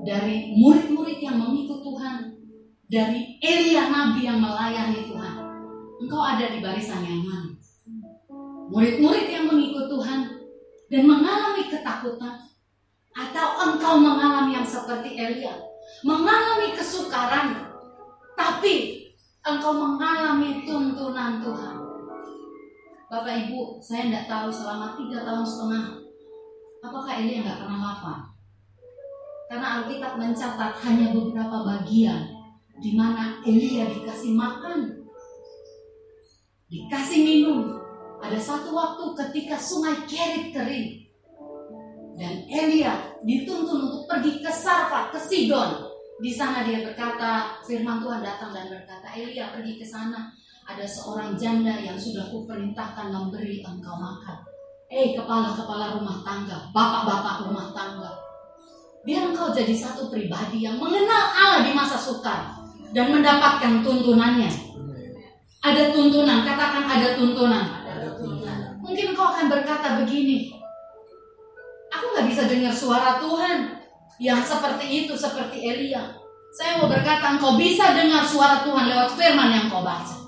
Dari 0.04 0.56
murid-murid 0.56 1.20
yang 1.20 1.40
mengikut 1.40 1.84
Tuhan, 1.84 2.40
dari 2.88 3.36
Elia 3.38 3.88
Nabi 3.92 4.24
yang 4.24 4.40
melayani 4.40 5.06
Tuhan. 5.08 5.34
Engkau 6.00 6.22
ada 6.24 6.48
di 6.48 6.58
barisan 6.64 7.04
yang 7.04 7.20
mana? 7.22 7.52
Murid-murid 8.72 9.28
yang 9.28 9.44
mengikut 9.44 9.92
Tuhan 9.92 10.39
dan 10.90 11.02
mengalami 11.06 11.70
ketakutan, 11.70 12.50
atau 13.14 13.46
engkau 13.70 13.94
mengalami 14.02 14.58
yang 14.58 14.66
seperti 14.66 15.14
Elia, 15.14 15.54
mengalami 16.02 16.74
kesukaran, 16.74 17.70
tapi 18.34 19.06
engkau 19.46 19.72
mengalami 19.78 20.66
tuntunan 20.66 21.38
Tuhan. 21.40 21.76
Bapak 23.10 23.34
Ibu, 23.46 23.82
saya 23.82 24.06
tidak 24.06 24.26
tahu 24.30 24.48
selama 24.54 24.94
tiga 24.94 25.26
tahun 25.26 25.42
setengah 25.42 25.84
apakah 26.78 27.12
Elia 27.18 27.42
nggak 27.42 27.58
pernah 27.64 27.78
lapar. 27.82 28.18
Karena 29.50 29.82
Alkitab 29.82 30.14
mencatat 30.14 30.72
hanya 30.86 31.10
beberapa 31.10 31.66
bagian 31.66 32.22
di 32.78 32.94
mana 32.94 33.42
Elia 33.42 33.90
dikasih 33.90 34.32
makan, 34.38 35.10
dikasih 36.70 37.20
minum. 37.26 37.79
Ada 38.20 38.38
satu 38.38 38.70
waktu 38.76 39.04
ketika 39.16 39.56
sungai 39.56 39.96
Kerit 40.04 40.52
kering 40.52 40.88
dan 42.20 42.44
Elia 42.52 43.16
dituntun 43.24 43.88
untuk 43.88 44.04
pergi 44.04 44.44
ke 44.44 44.52
Sarfat, 44.52 45.16
ke 45.16 45.18
Sidon. 45.24 45.88
Di 46.20 46.36
sana 46.36 46.68
dia 46.68 46.84
berkata, 46.84 47.64
firman 47.64 48.04
Tuhan 48.04 48.20
datang 48.20 48.52
dan 48.52 48.68
berkata, 48.68 49.08
Elia 49.16 49.48
pergi 49.56 49.80
ke 49.80 49.86
sana 49.88 50.28
ada 50.68 50.84
seorang 50.84 51.32
janda 51.40 51.80
yang 51.80 51.96
sudah 51.96 52.28
kuperintahkan 52.28 53.08
memberi 53.08 53.64
engkau 53.64 53.96
makan. 53.96 54.38
Eh 54.92 55.16
kepala-kepala 55.16 55.96
rumah 55.96 56.20
tangga, 56.20 56.68
bapak-bapak 56.76 57.48
rumah 57.48 57.72
tangga. 57.72 58.12
Biar 59.00 59.32
engkau 59.32 59.48
jadi 59.48 59.72
satu 59.72 60.12
pribadi 60.12 60.68
yang 60.68 60.76
mengenal 60.76 61.32
Allah 61.32 61.64
di 61.64 61.72
masa 61.72 61.96
sukar 61.96 62.52
dan 62.92 63.16
mendapatkan 63.16 63.80
tuntunannya. 63.80 64.50
Ada 65.64 65.96
tuntunan, 65.96 66.44
katakan 66.44 66.84
ada 66.84 67.16
tuntunan. 67.16 67.79
Mungkin 68.90 69.14
kau 69.14 69.30
akan 69.30 69.46
berkata 69.46 70.02
begini, 70.02 70.50
aku 71.94 72.10
nggak 72.10 72.26
bisa 72.26 72.42
dengar 72.50 72.74
suara 72.74 73.22
Tuhan 73.22 73.78
yang 74.18 74.42
seperti 74.42 75.06
itu, 75.06 75.14
seperti 75.14 75.62
Elia. 75.62 76.10
Saya 76.50 76.82
mau 76.82 76.90
berkata, 76.90 77.38
engkau 77.38 77.54
bisa 77.54 77.94
dengar 77.94 78.26
suara 78.26 78.66
Tuhan 78.66 78.90
lewat 78.90 79.14
firman 79.14 79.54
yang 79.54 79.70
kau 79.70 79.86
baca. 79.86 80.18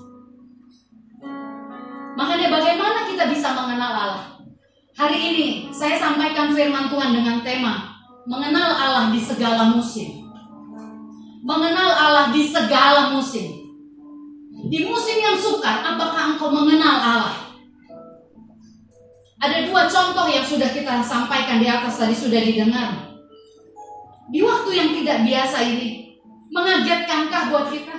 Makanya 2.15 2.47
bagaimana 2.55 3.03
kita 3.03 3.27
bisa 3.35 3.51
mengenal 3.51 3.91
Allah? 3.91 4.25
Hari 4.95 5.17
ini 5.19 5.47
saya 5.75 5.99
sampaikan 5.99 6.55
firman 6.55 6.87
Tuhan 6.87 7.11
dengan 7.11 7.43
tema 7.43 7.99
Mengenal 8.29 8.77
Allah 8.77 9.05
di 9.09 9.17
segala 9.17 9.73
musim 9.73 10.23
Mengenal 11.43 11.91
Allah 11.91 12.25
di 12.29 12.45
segala 12.45 13.09
musim 13.11 13.49
Di 14.69 14.85
musim 14.85 15.17
yang 15.17 15.35
sukar, 15.35 15.81
apakah 15.81 16.37
engkau 16.37 16.53
mengenal 16.53 17.01
Allah? 17.01 17.42
Ada 19.43 19.67
dua 19.67 19.91
contoh 19.91 20.27
yang 20.31 20.47
sudah 20.47 20.71
kita 20.71 21.03
sampaikan 21.03 21.59
di 21.59 21.67
atas 21.67 21.99
tadi 21.99 22.15
sudah 22.15 22.39
didengar 22.39 22.95
Di 24.31 24.39
waktu 24.39 24.71
yang 24.71 24.89
tidak 24.95 25.27
biasa 25.27 25.57
ini 25.67 26.15
Mengagetkankah 26.55 27.51
buat 27.51 27.67
kita? 27.67 27.97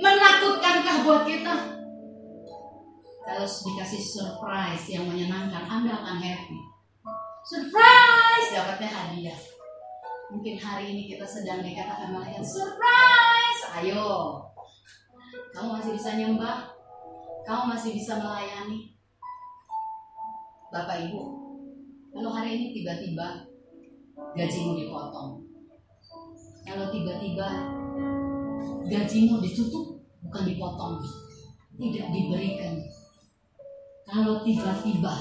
Menakutkankah 0.00 0.96
buat 1.04 1.28
kita? 1.28 1.80
kalau 3.30 3.46
dikasih 3.46 4.02
surprise 4.02 4.84
yang 4.90 5.06
menyenangkan, 5.06 5.62
Anda 5.70 6.02
akan 6.02 6.18
happy. 6.18 6.58
Surprise, 7.46 8.48
dapatnya 8.50 8.90
hadiah. 8.90 9.40
Mungkin 10.34 10.58
hari 10.58 10.92
ini 10.92 11.02
kita 11.14 11.22
sedang 11.24 11.62
dikatakan 11.62 12.10
malaikat 12.10 12.42
surprise. 12.42 13.62
Ayo, 13.80 14.34
kamu 15.54 15.78
masih 15.78 15.92
bisa 15.94 16.10
nyembah, 16.18 16.74
kamu 17.46 17.62
masih 17.72 17.90
bisa 17.94 18.18
melayani. 18.18 18.98
Bapak 20.70 21.02
Ibu, 21.02 21.22
kalau 22.14 22.30
hari 22.30 22.54
ini 22.54 22.66
tiba-tiba 22.70 23.42
gajimu 24.38 24.78
dipotong, 24.78 25.42
kalau 26.62 26.86
tiba-tiba 26.94 27.48
gajimu 28.86 29.42
ditutup, 29.42 29.98
bukan 30.22 30.46
dipotong, 30.46 31.02
tidak 31.74 32.06
diberikan, 32.14 32.86
kalau 34.06 34.46
tiba-tiba 34.46 35.14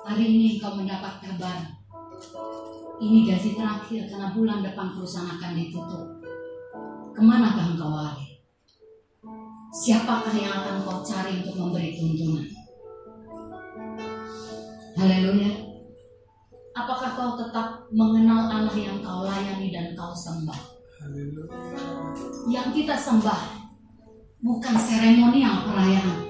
hari 0.00 0.24
ini 0.24 0.56
kau 0.56 0.80
mendapat 0.80 1.20
kabar 1.20 1.68
ini 3.04 3.28
gaji 3.28 3.52
terakhir 3.52 4.08
karena 4.08 4.32
bulan 4.32 4.64
depan 4.64 4.96
perusahaan 4.96 5.36
akan 5.36 5.60
ditutup. 5.60 6.08
Ke 7.12 7.20
manakah 7.20 7.76
engkau 7.76 7.92
lari? 7.92 8.40
Siapakah 9.76 10.32
yang 10.32 10.56
akan 10.56 10.88
kau 10.88 11.04
cari 11.04 11.44
untuk 11.44 11.60
memberi 11.60 11.92
tuntunan? 12.00 12.61
Haleluya. 15.02 15.50
Apakah 16.78 17.10
kau 17.18 17.34
tetap 17.34 17.90
mengenal 17.90 18.46
Allah 18.46 18.76
yang 18.78 19.02
kau 19.02 19.26
layani 19.26 19.74
dan 19.74 19.98
kau 19.98 20.14
sembah? 20.14 20.78
Yang 22.46 22.68
kita 22.70 22.94
sembah 22.94 23.42
bukan 24.46 24.74
seremonial 24.78 25.66
perayaan. 25.66 26.22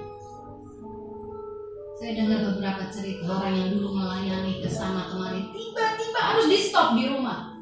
Saya 2.01 2.17
dengar 2.17 2.49
beberapa 2.49 2.89
cerita 2.89 3.29
orang 3.29 3.61
yang 3.61 3.69
dulu 3.77 3.93
melayani 3.93 4.65
ke 4.65 4.69
sana 4.73 5.05
kemari, 5.13 5.53
tiba-tiba 5.53 6.21
harus 6.33 6.49
di 6.49 6.59
stop 6.65 6.97
di 6.97 7.13
rumah. 7.13 7.53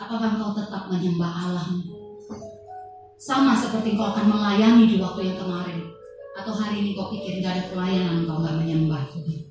Apakah 0.00 0.32
kau 0.40 0.56
tetap 0.56 0.88
menyembah 0.88 1.32
Allahmu? 1.44 1.84
Sama 3.20 3.52
seperti 3.52 4.00
kau 4.00 4.16
akan 4.16 4.32
melayani 4.32 4.88
di 4.88 4.96
waktu 4.96 5.28
yang 5.28 5.44
kemarin. 5.44 5.85
Atau 6.46 6.62
hari 6.62 6.78
ini 6.78 6.94
kau 6.94 7.10
pikir 7.10 7.42
gak 7.42 7.58
ada 7.58 7.64
pelayanan 7.74 8.22
kau 8.22 8.38
gak 8.38 8.62
menyembah 8.62 9.02
Tuhan. 9.10 9.50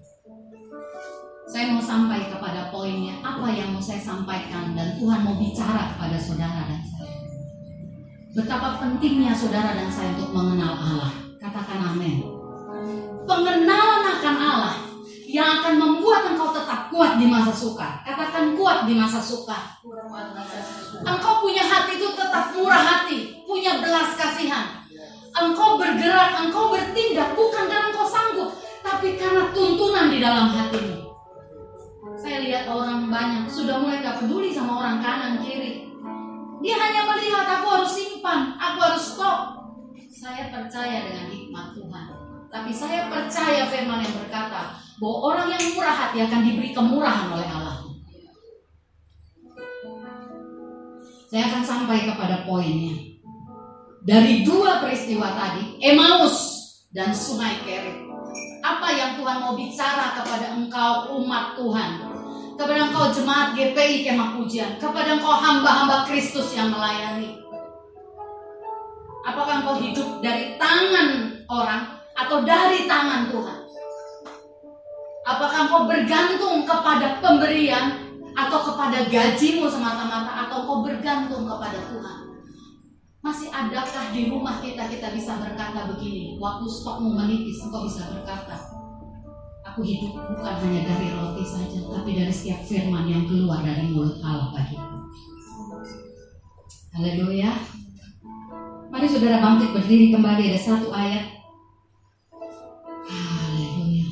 Saya 1.44 1.76
mau 1.76 1.84
sampai 1.84 2.32
kepada 2.32 2.72
poinnya 2.72 3.20
apa 3.20 3.52
yang 3.52 3.76
mau 3.76 3.84
saya 3.84 4.00
sampaikan 4.00 4.72
dan 4.80 4.96
Tuhan 4.96 5.28
mau 5.28 5.36
bicara 5.36 5.92
kepada 5.92 6.16
saudara 6.16 6.72
dan 6.72 6.80
saya. 6.88 7.20
Betapa 8.32 8.80
pentingnya 8.80 9.36
saudara 9.36 9.76
dan 9.76 9.92
saya 9.92 10.16
untuk 10.16 10.32
mengenal 10.40 10.72
Allah. 10.72 11.12
Katakan 11.36 11.84
amin. 11.84 12.32
Pengenalan 13.28 14.04
akan 14.16 14.36
Allah 14.40 14.76
yang 15.28 15.60
akan 15.60 15.76
membuat 15.76 16.32
engkau 16.32 16.56
tetap 16.56 16.88
kuat 16.96 17.20
di 17.20 17.28
masa 17.28 17.52
suka. 17.52 18.08
Katakan 18.08 18.56
kuat 18.56 18.88
di 18.88 18.96
masa 18.96 19.20
suka. 19.20 19.84
Engkau 21.04 21.44
punya 21.44 21.68
hati 21.68 22.00
itu 22.00 22.08
tetap 22.16 22.56
murah 22.56 22.80
hati, 22.80 23.44
punya 23.44 23.84
belas 23.84 24.16
kasihan. 24.16 24.85
Engkau 25.36 25.76
bergerak, 25.76 26.48
engkau 26.48 26.72
bertindak 26.72 27.36
bukan 27.36 27.68
karena 27.68 27.92
engkau 27.92 28.08
sanggup, 28.08 28.56
tapi 28.80 29.20
karena 29.20 29.52
tuntunan 29.52 30.08
di 30.08 30.24
dalam 30.24 30.48
hatimu. 30.48 31.12
Saya 32.16 32.40
lihat 32.40 32.72
orang 32.72 33.12
banyak 33.12 33.52
sudah 33.52 33.84
mulai 33.84 34.00
gak 34.00 34.24
peduli 34.24 34.56
sama 34.56 34.80
orang 34.80 35.04
kanan 35.04 35.44
kiri. 35.44 35.92
Dia 36.64 36.76
hanya 36.80 37.04
melihat 37.04 37.46
aku 37.46 37.68
harus 37.68 37.92
simpan, 37.92 38.56
aku 38.56 38.80
harus 38.80 39.04
stop. 39.04 39.60
Saya 40.08 40.48
percaya 40.48 41.12
dengan 41.12 41.28
hikmat 41.28 41.76
Tuhan. 41.76 42.08
Tapi 42.48 42.72
saya 42.72 43.12
percaya 43.12 43.68
firman 43.68 44.00
yang 44.00 44.16
berkata 44.16 44.80
bahwa 44.96 45.18
orang 45.36 45.52
yang 45.52 45.64
murah 45.76 45.92
hati 45.92 46.24
akan 46.24 46.42
diberi 46.48 46.72
kemurahan 46.72 47.28
oleh 47.36 47.50
Allah. 47.52 47.78
Saya 51.28 51.52
akan 51.52 51.64
sampai 51.68 52.08
kepada 52.08 52.48
poinnya. 52.48 53.15
Dari 54.06 54.46
dua 54.46 54.86
peristiwa 54.86 55.34
tadi, 55.34 55.82
Emmaus 55.82 56.62
dan 56.94 57.10
Sungai 57.10 57.58
Kerit. 57.66 58.06
Apa 58.62 58.94
yang 58.94 59.18
Tuhan 59.18 59.42
mau 59.42 59.58
bicara 59.58 60.14
kepada 60.14 60.54
engkau 60.54 61.18
umat 61.18 61.58
Tuhan? 61.58 62.06
Kepada 62.54 62.86
engkau 62.86 63.10
jemaat 63.10 63.58
GPI 63.58 64.06
Kemah 64.06 64.38
Pujian. 64.38 64.78
Kepada 64.78 65.18
engkau 65.18 65.34
hamba-hamba 65.34 66.06
Kristus 66.06 66.54
yang 66.54 66.70
melayani. 66.70 67.42
Apakah 69.26 69.66
engkau 69.66 69.82
hidup 69.82 70.22
dari 70.22 70.54
tangan 70.62 71.42
orang 71.50 71.98
atau 72.14 72.46
dari 72.46 72.86
tangan 72.86 73.34
Tuhan? 73.34 73.60
Apakah 75.26 75.58
engkau 75.66 75.82
bergantung 75.90 76.62
kepada 76.62 77.18
pemberian 77.26 78.06
atau 78.38 78.70
kepada 78.70 79.10
gajimu 79.10 79.66
semata-mata 79.66 80.46
atau 80.46 80.62
kau 80.62 80.86
bergantung 80.86 81.50
kepada 81.50 81.82
Tuhan? 81.90 82.25
Masih 83.26 83.50
adakah 83.50 84.14
di 84.14 84.30
rumah 84.30 84.62
kita 84.62 84.86
kita 84.86 85.10
bisa 85.10 85.42
berkata 85.42 85.90
begini, 85.90 86.38
waktu 86.38 86.70
stokmu 86.70 87.10
menipis 87.10 87.58
engkau 87.66 87.90
bisa 87.90 88.06
berkata, 88.14 88.54
aku 89.66 89.82
hidup 89.82 90.14
bukan 90.14 90.56
hanya 90.62 90.86
dari 90.86 91.10
roti 91.10 91.42
saja, 91.42 91.90
tapi 91.90 92.14
dari 92.14 92.30
setiap 92.30 92.62
firman 92.70 93.10
yang 93.10 93.26
keluar 93.26 93.66
dari 93.66 93.90
mulut 93.90 94.22
Allah 94.22 94.54
bagiku. 94.54 95.10
Haleluya. 96.94 97.50
Mari 98.94 99.10
saudara 99.10 99.42
bangkit 99.42 99.74
berdiri 99.74 100.14
kembali 100.14 100.44
ada 100.54 100.62
satu 100.62 100.94
ayat. 100.94 101.26
Haleluya. 103.10 104.06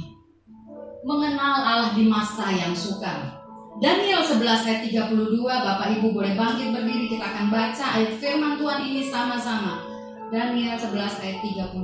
Mengenal 1.06 1.54
Allah 1.62 1.92
di 1.94 2.10
masa 2.10 2.50
yang 2.50 2.74
sukar. 2.74 3.43
Daniel 3.84 4.24
11 4.24 4.40
ayat 4.64 4.82
32 5.12 5.44
Bapak 5.44 5.92
Ibu 6.00 6.16
boleh 6.16 6.40
bangkit 6.40 6.72
berdiri 6.72 7.12
kita 7.12 7.36
akan 7.36 7.52
baca 7.52 8.00
ayat 8.00 8.16
firman 8.16 8.56
Tuhan 8.56 8.80
ini 8.80 9.04
sama-sama 9.12 9.84
Daniel 10.32 10.80
11 10.80 10.96
ayat 10.96 11.38
32 11.44 11.84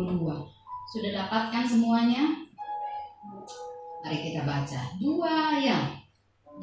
Sudah 0.96 1.12
dapatkan 1.12 1.64
semuanya? 1.68 2.24
Mari 4.00 4.32
kita 4.32 4.48
baca 4.48 4.80
Dua 4.96 5.60
ya 5.60 5.92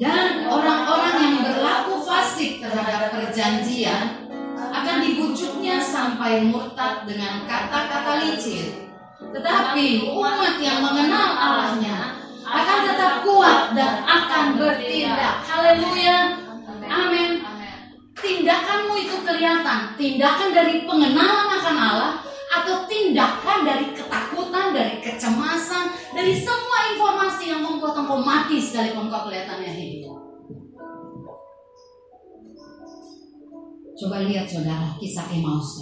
Dan 0.01 0.49
orang-orang 0.49 1.15
yang 1.21 1.35
berlaku 1.45 2.01
fasik 2.01 2.57
terhadap 2.57 3.13
perjanjian 3.13 4.25
Akan 4.57 5.05
dibujuknya 5.05 5.77
sampai 5.77 6.49
murtad 6.49 7.05
dengan 7.05 7.45
kata-kata 7.45 8.25
licin 8.25 8.89
Tetapi 9.21 10.01
umat 10.17 10.57
yang 10.57 10.81
mengenal 10.81 11.29
Allahnya 11.37 12.25
akan 12.47 12.77
tetap 12.87 13.13
kuat 13.27 13.75
dan. 13.75 14.07
Haleluya. 15.77 16.33
Amin. 16.89 17.45
Tindakanmu 18.17 18.97
itu 18.97 19.21
kelihatan, 19.21 19.93
tindakan 19.93 20.49
dari 20.49 20.89
pengenalan 20.89 21.53
akan 21.53 21.77
Allah 21.77 22.13
atau 22.49 22.89
tindakan 22.89 23.61
dari 23.61 23.93
ketakutan, 23.93 24.73
dari 24.73 24.97
kecemasan, 25.05 25.93
dari 26.17 26.33
semua 26.33 26.97
informasi 26.97 27.53
yang 27.53 27.61
membuat 27.61 27.93
engkau 27.93 28.25
mati 28.25 28.57
sekalipun 28.57 29.05
kau 29.13 29.29
kelihatannya 29.29 29.69
hidup. 29.69 30.17
Coba 34.01 34.25
lihat 34.25 34.49
saudara 34.49 34.97
kisah 34.97 35.29
Emmaus. 35.29 35.77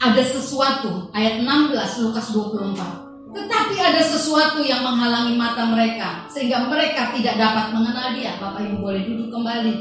Ada 0.00 0.24
sesuatu 0.24 1.12
ayat 1.12 1.44
16 1.44 2.00
Lukas 2.00 2.32
24 2.32 3.05
tetapi 3.36 3.76
ada 3.76 4.00
sesuatu 4.00 4.64
yang 4.64 4.80
menghalangi 4.80 5.36
mata 5.36 5.68
mereka 5.68 6.24
sehingga 6.32 6.64
mereka 6.64 7.12
tidak 7.12 7.36
dapat 7.36 7.76
mengenal 7.76 8.16
dia. 8.16 8.40
Bapak 8.40 8.64
Ibu 8.64 8.80
boleh 8.80 9.02
duduk 9.04 9.28
kembali. 9.28 9.74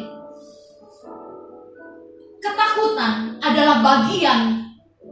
Ketakutan 2.44 3.40
adalah 3.40 3.80
bagian 3.80 4.60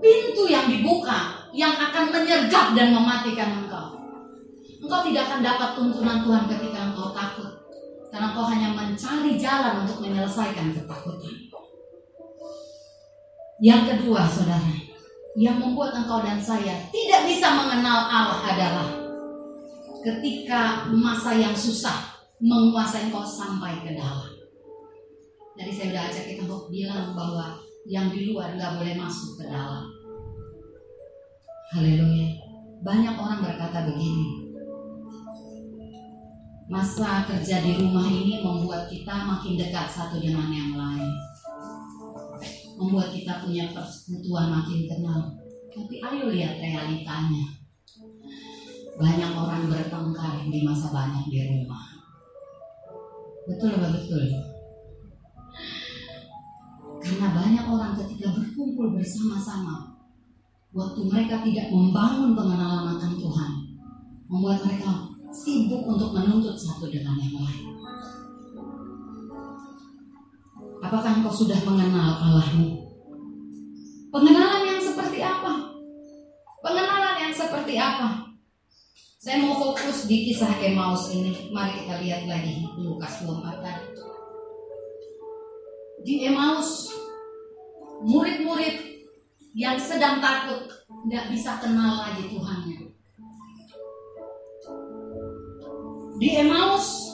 pintu 0.03 0.51
yang 0.51 0.67
dibuka 0.67 1.47
yang 1.55 1.71
akan 1.71 2.11
menyergap 2.11 2.75
dan 2.75 2.91
mematikan 2.91 3.63
engkau. 3.63 3.95
Engkau 4.83 4.99
tidak 5.07 5.31
akan 5.31 5.39
dapat 5.39 5.69
tuntunan 5.79 6.17
Tuhan 6.27 6.43
ketika 6.51 6.79
engkau 6.91 7.15
takut. 7.15 7.51
Karena 8.11 8.35
engkau 8.35 8.45
hanya 8.51 8.69
mencari 8.75 9.39
jalan 9.39 9.87
untuk 9.87 10.03
menyelesaikan 10.03 10.75
ketakutan. 10.75 11.33
Yang 13.63 13.81
kedua, 13.95 14.27
saudara, 14.27 14.82
yang 15.33 15.57
membuat 15.57 15.97
engkau 15.97 16.21
dan 16.21 16.37
saya 16.37 16.77
tidak 16.93 17.21
bisa 17.25 17.47
mengenal 17.57 18.05
Allah 18.05 18.41
adalah 18.53 18.89
ketika 20.05 20.85
masa 20.93 21.33
yang 21.33 21.55
susah 21.57 22.13
menguasai 22.37 23.09
engkau 23.09 23.25
sampai 23.25 23.81
ke 23.81 23.97
dalam. 23.97 24.29
Jadi 25.57 25.71
saya 25.73 25.87
udah 25.93 26.03
ajak 26.09 26.23
kita 26.29 26.41
untuk 26.45 26.69
bilang 26.69 27.17
bahwa 27.17 27.57
yang 27.89 28.13
di 28.13 28.29
luar 28.29 28.53
nggak 28.53 28.77
boleh 28.77 28.95
masuk 28.99 29.41
ke 29.41 29.43
dalam. 29.49 29.89
Haleluya. 31.73 32.29
Banyak 32.83 33.15
orang 33.17 33.41
berkata 33.41 33.89
begini. 33.89 34.53
Masa 36.69 37.25
kerja 37.27 37.63
di 37.63 37.79
rumah 37.79 38.07
ini 38.07 38.39
membuat 38.43 38.87
kita 38.87 39.13
makin 39.13 39.57
dekat 39.57 39.87
satu 39.89 40.19
dengan 40.19 40.47
yang 40.51 40.73
lain 40.73 41.11
membuat 42.77 43.13
kita 43.13 43.45
punya 43.45 43.69
persekutuan 43.71 44.49
makin 44.49 44.89
kenal. 44.89 45.21
Tapi 45.73 45.95
ayo 46.01 46.29
lihat 46.29 46.61
realitanya. 46.61 47.45
Banyak 48.93 49.31
orang 49.33 49.73
bertengkar 49.73 50.45
di 50.45 50.59
masa 50.61 50.93
banyak 50.93 51.25
di 51.33 51.39
rumah. 51.49 51.85
Betul 53.49 53.75
apa 53.75 53.89
betul? 53.89 54.23
Karena 57.03 57.27
banyak 57.35 57.65
orang 57.67 57.93
ketika 57.99 58.31
berkumpul 58.31 58.95
bersama-sama, 58.95 59.99
waktu 60.71 61.01
mereka 61.03 61.43
tidak 61.43 61.67
membangun 61.67 62.31
pengenalan 62.31 62.95
akan 62.95 63.13
Tuhan, 63.19 63.51
membuat 64.31 64.63
mereka 64.63 65.11
sibuk 65.33 65.83
untuk 65.83 66.15
menuntut 66.15 66.55
satu 66.55 66.87
dengan 66.87 67.19
yang 67.19 67.35
lain. 67.35 67.65
Apakah 70.83 71.15
engkau 71.15 71.31
sudah 71.31 71.55
mengenal 71.63 72.19
Allahmu? 72.19 72.83
Pengenalan 74.11 74.67
yang 74.67 74.81
seperti 74.83 75.23
apa? 75.23 75.71
Pengenalan 76.59 77.15
yang 77.23 77.33
seperti 77.33 77.79
apa? 77.79 78.35
Saya 79.23 79.39
mau 79.39 79.55
fokus 79.55 80.03
di 80.11 80.27
kisah 80.27 80.51
Emmaus 80.59 81.07
ini. 81.15 81.55
Mari 81.55 81.87
kita 81.87 82.03
lihat 82.03 82.27
lagi 82.27 82.67
Lukas 82.75 83.23
24 83.23 83.63
tadi. 83.63 83.87
Di 86.03 86.27
Emmaus, 86.27 86.91
murid-murid 88.03 89.07
yang 89.55 89.79
sedang 89.79 90.19
takut 90.19 90.67
nggak 91.07 91.31
bisa 91.31 91.63
kenal 91.63 92.03
lagi 92.03 92.27
Tuhannya. 92.27 92.91
Di 96.19 96.29
Emmaus, 96.43 97.07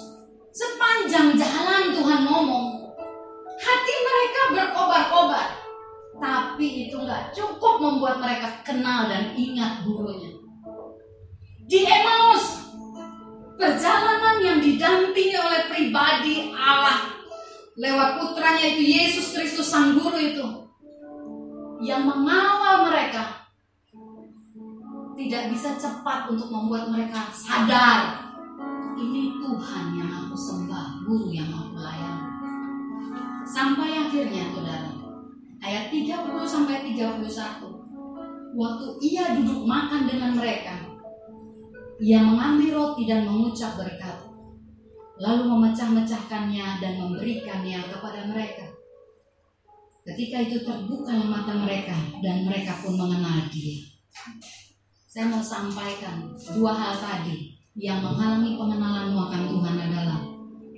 sepanjang 0.50 1.38
jalan 1.38 1.94
Tuhan 1.94 2.22
ngomong, 2.26 2.69
hati 3.70 3.94
mereka 4.02 4.42
berkobar-kobar. 4.58 5.48
Tapi 6.20 6.90
itu 6.90 6.98
nggak 7.00 7.32
cukup 7.32 7.80
membuat 7.80 8.20
mereka 8.20 8.66
kenal 8.66 9.08
dan 9.08 9.32
ingat 9.38 9.86
gurunya. 9.86 10.34
Di 11.70 11.86
Emmaus, 11.86 12.66
perjalanan 13.56 14.42
yang 14.42 14.58
didampingi 14.60 15.38
oleh 15.38 15.62
pribadi 15.70 16.50
Allah 16.58 17.14
lewat 17.80 18.20
putranya 18.20 18.76
itu 18.76 18.84
Yesus 18.84 19.32
Kristus 19.32 19.72
Sang 19.72 19.96
Guru 19.96 20.18
itu 20.20 20.46
yang 21.80 22.04
mengawal 22.04 22.92
mereka 22.92 23.48
tidak 25.16 25.52
bisa 25.56 25.80
cepat 25.80 26.28
untuk 26.28 26.52
membuat 26.52 26.92
mereka 26.92 27.32
sadar 27.32 28.30
ini 29.00 29.40
Tuhan 29.40 29.96
yang 29.96 30.12
aku 30.12 30.36
sembah, 30.36 31.08
guru 31.08 31.32
yang 31.32 31.48
aku 31.56 31.80
layani. 31.80 32.09
Sampai 33.48 33.96
akhirnya 33.96 34.52
saudara, 34.52 34.92
ayat 35.64 35.88
30 35.92 36.44
sampai 36.44 36.84
31. 36.92 37.24
Waktu 38.60 38.86
ia 39.06 39.38
duduk 39.40 39.64
makan 39.64 40.10
dengan 40.10 40.36
mereka, 40.36 40.76
ia 42.02 42.20
mengambil 42.20 42.70
roti 42.76 43.08
dan 43.08 43.24
mengucap 43.24 43.78
berkat, 43.80 44.18
lalu 45.22 45.44
memecah-mecahkannya 45.48 46.82
dan 46.82 46.94
memberikannya 47.00 47.80
kepada 47.88 48.28
mereka. 48.28 48.66
Ketika 50.04 50.38
itu 50.50 50.66
terbuka 50.66 51.14
mata 51.30 51.54
mereka 51.54 51.94
dan 52.26 52.48
mereka 52.48 52.82
pun 52.82 52.98
mengenal 52.98 53.46
dia. 53.54 53.86
Saya 55.06 55.30
mau 55.30 55.44
sampaikan 55.44 56.34
dua 56.56 56.74
hal 56.74 56.94
tadi 56.98 57.54
yang 57.78 58.02
menghalangi 58.02 58.58
pengenalanmu 58.58 59.20
akan 59.20 59.44
Tuhan 59.48 59.76
adalah 59.78 60.22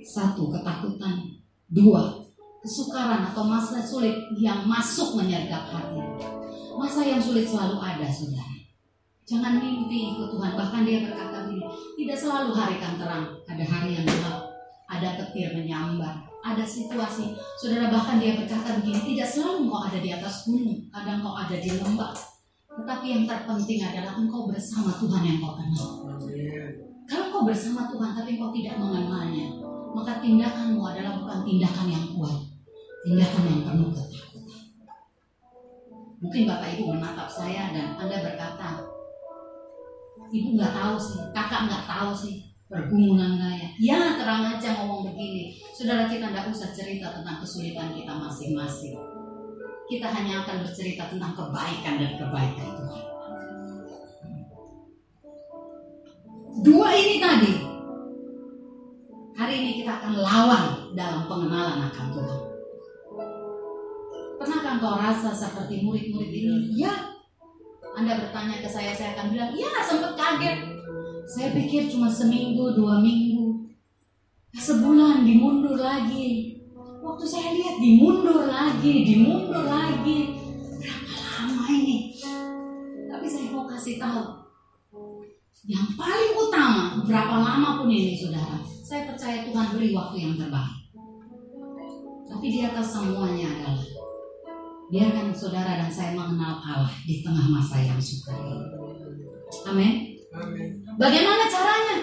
satu 0.04 0.52
ketakutan, 0.52 1.38
dua 1.72 2.21
kesukaran 2.62 3.26
atau 3.34 3.42
masa 3.42 3.82
sulit 3.82 4.14
yang 4.38 4.62
masuk 4.64 5.18
menyergap 5.18 5.66
hati. 5.68 5.98
Masa 6.78 7.02
yang 7.02 7.18
sulit 7.18 7.44
selalu 7.44 7.76
ada, 7.82 8.06
saudara. 8.08 8.54
Jangan 9.26 9.58
mimpi 9.58 10.14
ikut 10.14 10.30
Tuhan. 10.30 10.54
Bahkan 10.54 10.82
dia 10.86 11.04
berkata 11.06 11.46
begini, 11.46 11.66
tidak 11.98 12.16
selalu 12.18 12.50
hari 12.54 12.76
kan 12.78 12.94
terang. 12.98 13.26
Ada 13.50 13.64
hari 13.66 13.98
yang 13.98 14.06
gelap, 14.06 14.50
ada 14.86 15.08
petir 15.18 15.54
menyambar, 15.58 16.26
ada 16.42 16.64
situasi. 16.66 17.34
Saudara 17.58 17.90
bahkan 17.90 18.22
dia 18.22 18.38
berkata 18.38 18.78
begini, 18.82 19.14
tidak 19.14 19.28
selalu 19.30 19.68
engkau 19.68 19.82
ada 19.82 19.98
di 19.98 20.10
atas 20.10 20.34
gunung, 20.46 20.78
kadang 20.90 21.18
engkau 21.22 21.34
ada 21.34 21.56
di 21.58 21.70
lembah. 21.70 22.12
Tetapi 22.72 23.06
yang 23.08 23.22
terpenting 23.28 23.80
adalah 23.84 24.12
engkau 24.16 24.48
bersama 24.48 24.90
Tuhan 24.96 25.22
yang 25.22 25.38
kau 25.42 25.54
kenal. 25.54 25.90
Kalau 27.04 27.24
engkau 27.28 27.42
bersama 27.44 27.90
Tuhan 27.92 28.10
tapi 28.16 28.40
engkau 28.40 28.50
tidak 28.54 28.74
mengenalnya, 28.80 29.46
maka 29.92 30.24
tindakanmu 30.24 30.80
adalah 30.80 31.20
bukan 31.20 31.38
tindakan 31.44 31.86
yang 31.92 32.06
kuat, 32.16 32.51
tindakan 33.02 33.44
yang 33.50 33.62
penuh 33.66 33.88
ketakutan. 33.90 34.44
Mungkin 36.22 36.42
Bapak 36.46 36.68
Ibu 36.78 36.94
menatap 36.94 37.26
saya 37.26 37.74
dan 37.74 37.98
Anda 37.98 38.22
berkata, 38.22 38.86
Ibu 40.32 40.48
nggak 40.54 40.72
tahu 40.72 40.94
sih, 40.96 41.18
kakak 41.34 41.66
nggak 41.66 41.84
tahu 41.84 42.10
sih, 42.14 42.46
pergumulan 42.70 43.36
gaya. 43.36 43.68
Ya 43.82 44.16
terang 44.16 44.46
aja 44.48 44.80
ngomong 44.80 45.12
begini, 45.12 45.58
saudara 45.74 46.06
kita 46.06 46.30
nggak 46.30 46.48
usah 46.48 46.70
cerita 46.72 47.10
tentang 47.10 47.42
kesulitan 47.42 47.92
kita 47.92 48.12
masing-masing. 48.14 48.96
Kita 49.90 50.08
hanya 50.08 50.46
akan 50.46 50.62
bercerita 50.64 51.10
tentang 51.10 51.36
kebaikan 51.36 52.00
dan 52.00 52.12
kebaikan 52.16 52.68
Tuhan. 52.80 53.04
Dua 56.62 56.88
ini 56.94 57.16
tadi, 57.18 57.54
hari 59.34 59.54
ini 59.58 59.70
kita 59.82 60.00
akan 60.00 60.12
lawan 60.22 60.64
dalam 60.94 61.26
pengenalan 61.26 61.90
akan 61.90 62.06
Tuhan. 62.14 62.51
Pernahkah 64.42 64.74
engkau 64.74 64.98
rasa 64.98 65.30
seperti 65.30 65.86
murid-murid 65.86 66.34
ini? 66.34 66.82
Ya, 66.82 66.90
Anda 67.94 68.18
bertanya 68.18 68.58
ke 68.58 68.66
saya, 68.66 68.90
saya 68.90 69.14
akan 69.14 69.30
bilang, 69.30 69.54
ya 69.54 69.70
sempat 69.86 70.18
kaget. 70.18 70.58
Saya 71.30 71.54
pikir 71.54 71.86
cuma 71.86 72.10
seminggu, 72.10 72.74
dua 72.74 72.98
minggu. 72.98 73.70
Sebulan 74.58 75.22
dimundur 75.22 75.78
lagi. 75.78 76.58
Waktu 76.74 77.22
saya 77.22 77.54
lihat 77.54 77.78
dimundur 77.78 78.50
lagi, 78.50 79.06
dimundur 79.06 79.62
lagi. 79.62 80.34
Berapa 80.82 81.14
lama 81.22 81.62
ini? 81.70 82.18
Tapi 83.06 83.26
saya 83.30 83.46
mau 83.54 83.70
kasih 83.70 84.02
tahu. 84.02 84.26
Yang 85.70 85.94
paling 85.94 86.34
utama, 86.34 86.98
berapa 87.06 87.34
lama 87.38 87.78
pun 87.78 87.94
ini 87.94 88.18
saudara. 88.18 88.58
Saya 88.82 89.06
percaya 89.06 89.46
Tuhan 89.46 89.70
beri 89.70 89.94
waktu 89.94 90.16
yang 90.18 90.34
terbaik. 90.34 90.82
Tapi 92.26 92.46
di 92.50 92.66
atas 92.66 92.90
semuanya 92.90 93.46
adalah 93.46 94.01
Biarkan 94.92 95.32
saudara 95.32 95.80
dan 95.80 95.88
saya 95.88 96.12
mengenal 96.12 96.60
Allah 96.60 96.92
di 97.08 97.24
tengah 97.24 97.48
masa 97.48 97.80
yang 97.80 97.96
sukar 97.96 98.36
ini. 98.36 98.60
Amin. 99.64 100.20
Bagaimana 101.00 101.48
caranya? 101.48 101.96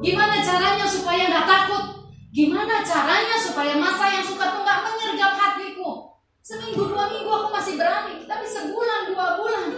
Gimana 0.00 0.40
caranya 0.40 0.88
supaya 0.88 1.28
nggak 1.28 1.44
takut? 1.44 1.84
Gimana 2.32 2.80
caranya 2.80 3.36
supaya 3.36 3.76
masa 3.76 4.08
yang 4.08 4.24
suka 4.24 4.56
tuh 4.56 4.64
nggak 4.64 4.80
menyergap 4.88 5.36
hatiku? 5.36 6.16
Seminggu 6.40 6.88
dua 6.88 7.12
minggu 7.12 7.28
aku 7.28 7.52
masih 7.52 7.76
berani, 7.76 8.24
tapi 8.24 8.48
sebulan 8.48 9.12
dua 9.12 9.36
bulan 9.36 9.76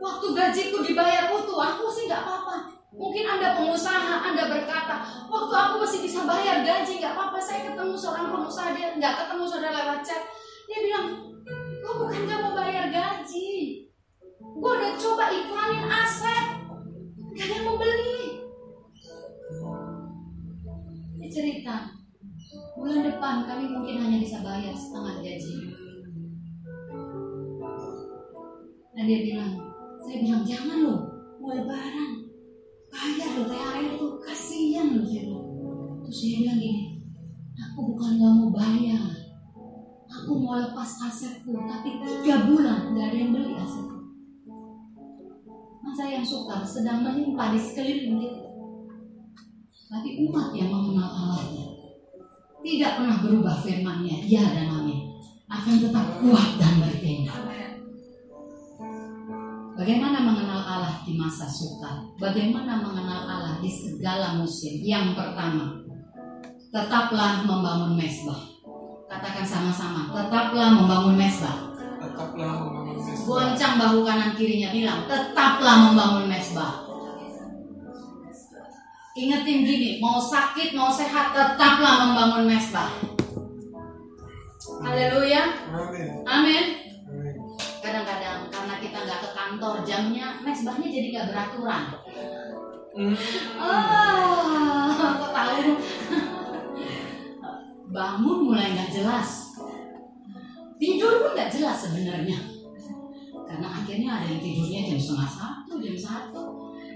waktu 0.00 0.26
gajiku 0.32 0.80
dibayar 0.80 1.28
utuh, 1.28 1.60
aku 1.60 1.92
sih 1.92 2.08
nggak 2.08 2.24
apa-apa. 2.24 2.72
Mungkin 2.96 3.28
anda 3.28 3.60
pengusaha, 3.60 4.32
anda 4.32 4.48
berkata, 4.48 5.04
waktu 5.28 5.52
aku 5.52 5.84
masih 5.84 6.08
bisa 6.08 6.24
bayar 6.24 6.64
gaji 6.64 7.04
nggak 7.04 7.12
apa-apa. 7.12 7.36
Saya 7.36 7.68
ketemu 7.68 7.92
seorang 8.00 8.32
pengusaha 8.32 8.72
dia 8.72 8.96
nggak 8.96 9.14
ketemu 9.24 9.44
saudara 9.44 9.76
lewat 9.76 10.00
chat, 10.00 10.24
dia 10.64 10.78
bilang, 10.88 11.29
gue 11.90 12.06
bukan 12.06 12.22
gak 12.22 12.38
mau 12.38 12.54
bayar 12.54 12.86
gaji, 12.86 13.82
gue 14.38 14.70
udah 14.78 14.94
coba 14.94 15.26
iklanin 15.34 15.90
aset, 15.90 16.62
gak 17.34 17.48
yang 17.50 17.66
mau 17.66 17.74
beli. 17.74 18.46
Dia 21.18 21.28
cerita, 21.34 21.98
bulan 22.78 23.02
depan 23.02 23.42
kami 23.42 23.74
mungkin 23.74 24.06
hanya 24.06 24.22
bisa 24.22 24.38
bayar 24.38 24.70
setengah 24.70 25.18
gaji. 25.18 25.54
Dan 28.94 29.02
dia 29.10 29.20
bilang, 29.26 29.52
saya 30.06 30.16
bilang 30.22 30.46
jangan 30.46 30.78
loh, 30.86 31.00
mau 31.42 31.58
lebaran, 31.58 32.22
bayar 32.86 33.34
loh 33.34 33.50
THR 33.50 33.76
itu, 33.82 34.06
kasihan 34.22 34.94
loh 34.94 35.02
bilang. 35.10 35.42
Terus 36.06 36.18
dia 36.22 36.34
bilang 36.38 36.58
gini, 36.62 37.02
aku 37.58 37.78
bukan 37.82 38.14
gak 38.14 38.34
mau 38.38 38.50
bayar, 38.54 39.19
aku 40.20 40.36
mau 40.36 40.60
lepas 40.60 40.90
asetku, 41.08 41.56
tapi 41.64 41.96
tiga 42.04 42.44
bulan 42.44 42.92
gak 42.92 43.08
ada 43.08 43.16
yang 43.16 43.32
beli 43.32 43.56
asetku. 43.56 43.98
Masa 45.80 46.04
yang 46.12 46.24
suka 46.24 46.60
sedang 46.68 47.00
menimpa 47.00 47.56
di 47.56 47.60
sekeliling 47.60 48.20
kita. 48.20 48.44
Tapi 49.90 50.22
umat 50.28 50.52
yang 50.52 50.70
mengenal 50.70 51.08
Allahnya 51.08 51.70
tidak 52.60 53.00
pernah 53.00 53.16
berubah 53.24 53.56
firmannya, 53.64 54.28
ya 54.28 54.44
dan 54.44 54.68
amin. 54.68 55.08
Akan 55.48 55.80
tetap 55.80 56.20
kuat 56.20 56.60
dan 56.60 56.78
bertindak. 56.78 57.40
Bagaimana 59.80 60.20
mengenal 60.20 60.60
Allah 60.60 60.94
di 61.08 61.16
masa 61.16 61.48
sukar? 61.48 62.04
Bagaimana 62.20 62.84
mengenal 62.84 63.24
Allah 63.24 63.54
di 63.64 63.72
segala 63.72 64.36
musim? 64.36 64.84
Yang 64.84 65.16
pertama, 65.16 65.80
tetaplah 66.68 67.48
membangun 67.48 67.96
mesbah. 67.96 68.59
Katakan 69.10 69.42
sama-sama, 69.42 70.06
tetaplah 70.14 70.70
membangun 70.70 71.18
mesbah. 71.18 71.74
Tetaplah 71.98 72.62
membangun 72.62 73.02
mesbah. 73.02 73.26
Goncang 73.26 73.74
bahu 73.74 74.06
kanan 74.06 74.38
kirinya 74.38 74.70
bilang, 74.70 75.10
tetaplah 75.10 75.90
membangun 75.90 76.30
mesbah. 76.30 76.86
Ingetin 79.18 79.66
gini, 79.66 79.98
mau 79.98 80.22
sakit, 80.22 80.78
mau 80.78 80.94
sehat, 80.94 81.34
tetaplah 81.34 82.06
membangun 82.06 82.46
mesbah. 82.54 82.86
Haleluya, 84.86 85.58
Amin. 85.74 86.22
amin. 86.22 86.66
Kadang-kadang 87.82 88.46
karena 88.46 88.74
kita 88.78 88.98
nggak 89.02 89.20
ke 89.26 89.30
kantor 89.34 89.74
jamnya, 89.82 90.38
mesbahnya 90.46 90.86
jadi 90.86 91.06
nggak 91.10 91.28
beraturan. 91.34 91.82
Ah, 93.58 95.18
kok 95.18 95.30
tahu? 95.34 95.58
Bangun 97.90 98.46
mulai 98.46 98.70
nggak 98.70 98.90
jelas. 98.94 99.58
Tidur 100.78 101.26
pun 101.26 101.30
nggak 101.34 101.50
jelas 101.50 101.82
sebenarnya. 101.82 102.38
Karena 103.50 103.66
akhirnya 103.66 104.10
ada 104.22 104.26
yang 104.30 104.38
tidurnya 104.38 104.80
jam 104.94 104.98
setengah 105.02 105.30
satu, 105.34 105.72
jam 105.82 105.96
satu. 105.98 106.44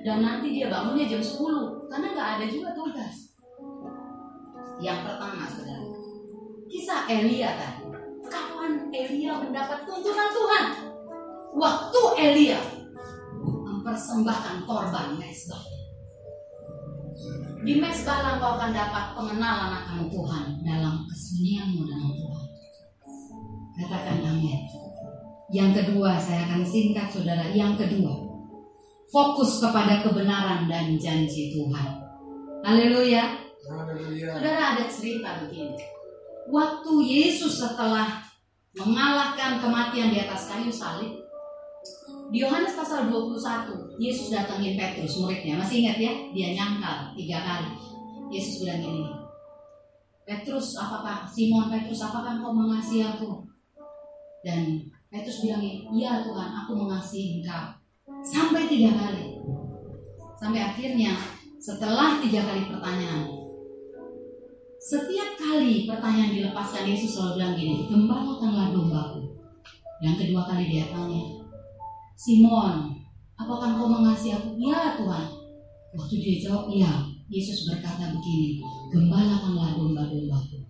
dan 0.05 0.21
nanti 0.21 0.53
dia 0.53 0.69
bangunnya 0.69 1.09
jam 1.09 1.25
10 1.25 1.89
karena 1.89 2.07
nggak 2.13 2.29
ada 2.37 2.45
juga 2.45 2.77
tugas. 2.77 3.33
Yang 4.77 5.01
pertama 5.01 5.49
saudara, 5.49 5.89
kisah 6.69 7.09
Elia 7.09 7.51
tadi. 7.57 7.89
Kapan 8.29 8.93
Elia 8.93 9.33
mendapat 9.41 9.89
tuntunan 9.89 10.29
Tuhan? 10.29 10.67
Waktu 11.57 12.01
Elia 12.21 12.61
mempersembahkan 13.41 14.69
korban 14.69 15.17
mesbah. 15.17 15.65
Di 17.65 17.81
mesbah 17.81 18.37
engkau 18.37 18.61
akan 18.61 18.77
dapat 18.77 19.17
pengenalan 19.17 19.73
akan 19.73 20.13
Tuhan 20.13 20.45
dalam 20.61 21.09
kesunyianmu 21.09 21.89
dengan 21.89 22.13
Tuhan. 22.13 22.47
Katakan 23.81 24.21
amin. 24.21 24.61
Yang 25.49 25.71
kedua, 25.81 26.21
saya 26.21 26.45
akan 26.45 26.61
singkat 26.61 27.09
saudara. 27.09 27.49
Yang 27.57 27.89
kedua, 27.89 28.21
fokus 29.09 29.65
kepada 29.65 30.05
kebenaran 30.05 30.69
dan 30.69 30.93
janji 31.01 31.57
Tuhan. 31.57 32.05
Haleluya. 32.61 33.33
Saudara 33.65 34.77
ada 34.77 34.85
cerita 34.85 35.41
begini. 35.41 35.81
Waktu 36.53 36.93
Yesus 37.01 37.65
setelah 37.65 38.21
mengalahkan 38.77 39.65
kematian 39.65 40.13
di 40.13 40.21
atas 40.21 40.53
kayu 40.53 40.69
salib, 40.69 41.24
di 42.33 42.41
Yohanes 42.41 42.73
pasal 42.73 43.13
21, 43.13 44.01
Yesus 44.01 44.33
datangin 44.33 44.77
Petrus 44.79 45.21
muridnya. 45.21 45.61
Masih 45.61 45.85
ingat 45.85 45.97
ya? 46.01 46.13
Dia 46.33 46.49
nyangkal 46.57 47.13
tiga 47.13 47.39
kali. 47.45 47.71
Yesus 48.33 48.65
bilang 48.65 48.81
gini, 48.81 49.05
Petrus, 50.25 50.73
apakah 50.81 51.29
Simon 51.29 51.69
Petrus, 51.69 52.01
apakah 52.01 52.41
engkau 52.41 52.57
mengasihi 52.57 53.05
aku? 53.05 53.45
Dan 54.41 54.89
Petrus 55.13 55.45
bilang, 55.45 55.61
iya 55.93 56.25
Tuhan, 56.25 56.51
aku 56.65 56.73
mengasihi 56.73 57.41
engkau. 57.41 57.77
Sampai 58.25 58.65
tiga 58.67 58.97
kali. 58.97 59.37
Sampai 60.41 60.61
akhirnya 60.65 61.13
setelah 61.61 62.21
tiga 62.21 62.45
kali 62.45 62.69
pertanyaan, 62.69 63.29
setiap 64.81 65.41
kali 65.41 65.89
pertanyaan 65.89 66.33
dilepaskan 66.33 66.85
Yesus 66.89 67.17
selalu 67.17 67.41
bilang 67.41 67.55
gini, 67.57 67.77
gembalakanlah 67.89 68.69
dombaku. 68.73 69.21
Yang 70.05 70.29
kedua 70.29 70.45
kali 70.45 70.69
dia 70.69 70.85
tanya, 70.93 71.44
Simon, 72.15 72.95
apakah 73.35 73.75
engkau 73.75 73.91
mengasihi 73.91 74.39
aku? 74.39 74.55
Ya 74.59 74.95
Tuhan. 74.95 75.27
Waktu 75.95 76.15
dia 76.19 76.37
jawab, 76.47 76.71
iya. 76.71 76.93
Yesus 77.27 77.67
berkata 77.67 78.15
begini, 78.15 78.63
gembalakanlah 78.93 79.75
domba-dombaku. 79.75 80.61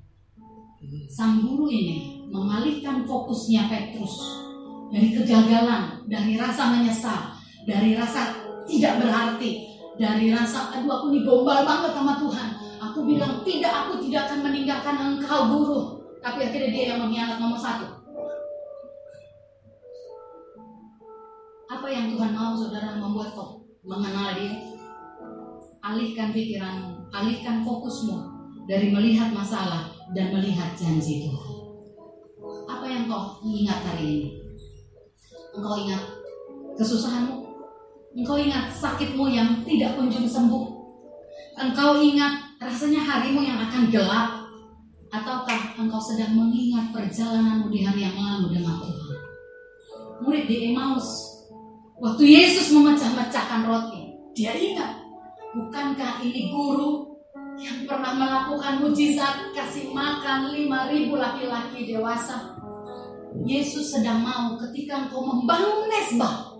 Sang 1.10 1.42
guru 1.42 1.66
ini 1.68 2.22
mengalihkan 2.28 3.04
fokusnya 3.08 3.66
Petrus 3.68 4.14
dari 4.92 5.10
kegagalan, 5.16 6.04
dari 6.06 6.36
rasa 6.36 6.76
menyesal, 6.76 7.34
dari 7.64 7.96
rasa 7.96 8.36
tidak 8.68 9.00
berarti, 9.00 9.64
dari 9.96 10.30
rasa 10.30 10.76
aduh 10.76 10.90
aku 11.00 11.06
nih 11.14 11.22
gombal 11.24 11.64
banget 11.66 11.92
sama 11.96 12.20
Tuhan. 12.20 12.48
Aku 12.90 13.02
bilang 13.08 13.42
tidak, 13.42 13.72
aku 13.72 13.98
tidak 14.06 14.28
akan 14.30 14.40
meninggalkan 14.44 14.96
engkau 15.00 15.40
guru. 15.50 15.80
Tapi 16.20 16.48
akhirnya 16.48 16.70
dia 16.72 16.84
yang 16.94 17.00
mengkhianat 17.04 17.36
nomor 17.40 17.58
satu. 17.58 17.93
Apa 21.84 21.92
yang 21.92 22.16
Tuhan 22.16 22.32
mau 22.32 22.56
saudara 22.56 22.96
membuat 22.96 23.36
kau 23.36 23.60
mengenal 23.84 24.32
dia? 24.40 24.56
Alihkan 25.84 26.32
pikiranmu, 26.32 27.12
alihkan 27.12 27.60
fokusmu 27.60 28.24
dari 28.64 28.88
melihat 28.88 29.28
masalah 29.36 29.92
dan 30.16 30.32
melihat 30.32 30.72
janji 30.80 31.28
Tuhan. 31.28 31.52
Apa 32.72 32.88
yang 32.88 33.04
kau 33.04 33.36
ingat 33.44 33.84
hari 33.84 34.04
ini? 34.16 34.28
Engkau 35.52 35.76
ingat 35.84 36.00
kesusahanmu? 36.80 37.52
Engkau 38.16 38.40
ingat 38.40 38.72
sakitmu 38.72 39.28
yang 39.28 39.60
tidak 39.68 40.00
kunjung 40.00 40.24
sembuh? 40.24 40.64
Engkau 41.60 42.00
ingat 42.00 42.64
rasanya 42.64 43.04
harimu 43.04 43.44
yang 43.44 43.60
akan 43.60 43.92
gelap? 43.92 44.48
Ataukah 45.12 45.76
engkau 45.76 46.00
sedang 46.00 46.32
mengingat 46.32 46.96
perjalananmu 46.96 47.68
di 47.68 47.84
hari 47.84 48.08
yang 48.08 48.16
lalu 48.16 48.56
dengan 48.56 48.80
Tuhan? 48.80 49.20
Murid 50.24 50.48
di 50.48 50.72
Emmaus, 50.72 51.33
waktu 51.98 52.24
Yesus 52.26 52.74
memecah-mecahkan 52.74 53.66
roti, 53.66 54.02
dia 54.34 54.54
ingat, 54.54 54.98
bukankah 55.54 56.22
ini 56.22 56.50
guru 56.50 57.14
yang 57.54 57.86
pernah 57.86 58.18
melakukan 58.18 58.82
mujizat 58.82 59.54
kasih 59.54 59.94
makan 59.94 60.50
5000 60.50 61.14
laki-laki 61.14 61.94
dewasa? 61.94 62.58
Yesus 63.42 63.90
sedang 63.90 64.22
mau 64.22 64.54
ketika 64.62 65.06
engkau 65.06 65.26
membangun 65.26 65.90
mesbah, 65.90 66.54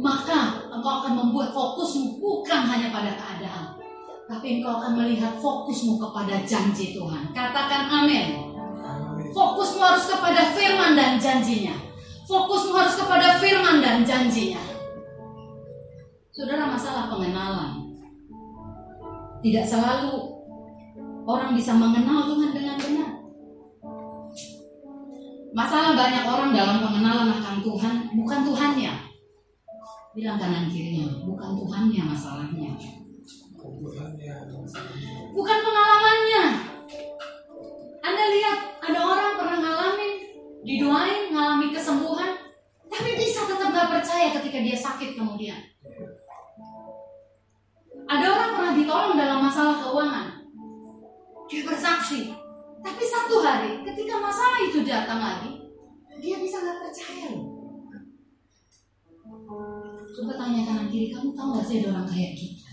maka 0.00 0.64
engkau 0.72 1.04
akan 1.04 1.12
membuat 1.20 1.52
fokusmu 1.52 2.16
bukan 2.16 2.64
hanya 2.64 2.88
pada 2.88 3.12
keadaan, 3.12 3.76
tapi 4.24 4.60
engkau 4.60 4.80
akan 4.80 5.04
melihat 5.04 5.36
fokusmu 5.36 6.00
kepada 6.00 6.40
janji 6.48 6.96
Tuhan. 6.96 7.28
Katakan 7.36 7.92
amin. 7.92 8.56
Amin. 8.80 9.28
Fokusmu 9.36 9.80
harus 9.84 10.08
kepada 10.08 10.56
firman 10.56 10.96
dan 10.96 11.20
janjinya. 11.20 11.87
Fokusmu 12.28 12.76
harus 12.76 12.92
kepada 13.00 13.40
firman 13.40 13.80
dan 13.80 14.04
janjinya. 14.04 14.60
Saudara 16.28 16.68
masalah 16.68 17.08
pengenalan. 17.08 17.88
Tidak 19.40 19.64
selalu 19.64 20.12
orang 21.24 21.56
bisa 21.56 21.72
mengenal 21.72 22.28
Tuhan 22.28 22.52
dengan 22.52 22.76
benar. 22.76 23.10
Masalah 25.56 25.96
banyak 25.96 26.24
orang 26.28 26.50
dalam 26.52 26.84
pengenalan 26.84 27.32
akan 27.32 27.56
Tuhan 27.64 27.94
bukan 28.12 28.40
Tuhannya. 28.44 28.92
Bilang 30.12 30.36
kanan 30.36 30.68
kirinya, 30.68 31.24
bukan 31.24 31.56
Tuhannya 31.56 32.02
masalahnya. 32.12 32.76
Bukan 35.32 35.58
pengalamannya. 35.64 36.17
Ketika 44.36 44.58
dia 44.60 44.76
sakit 44.76 45.16
kemudian. 45.16 45.60
Ada 48.08 48.24
orang 48.24 48.50
pernah 48.56 48.74
ditolong 48.76 49.14
dalam 49.20 49.40
masalah 49.44 49.76
keuangan. 49.84 50.26
Dia 51.48 51.60
bersaksi. 51.64 52.32
Tapi 52.78 53.02
satu 53.04 53.44
hari 53.44 53.84
ketika 53.84 54.16
masalah 54.16 54.58
itu 54.64 54.80
datang 54.86 55.20
lagi, 55.20 55.60
dia 56.20 56.40
bisa 56.40 56.62
gak 56.62 56.78
percaya. 56.80 57.36
Coba 60.08 60.32
tanya 60.34 60.60
kanan 60.64 60.88
kiri, 60.88 61.12
kamu 61.12 61.36
tahu 61.36 61.48
gak 61.58 61.66
sih 61.68 61.84
ada 61.84 61.88
orang 61.94 62.08
kayak 62.08 62.32
kita? 62.32 62.72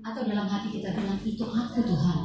Atau 0.00 0.22
dalam 0.26 0.48
hati 0.48 0.68
kita 0.80 0.96
bilang, 0.96 1.20
itu 1.22 1.44
aku 1.44 1.78
Tuhan. 1.84 2.18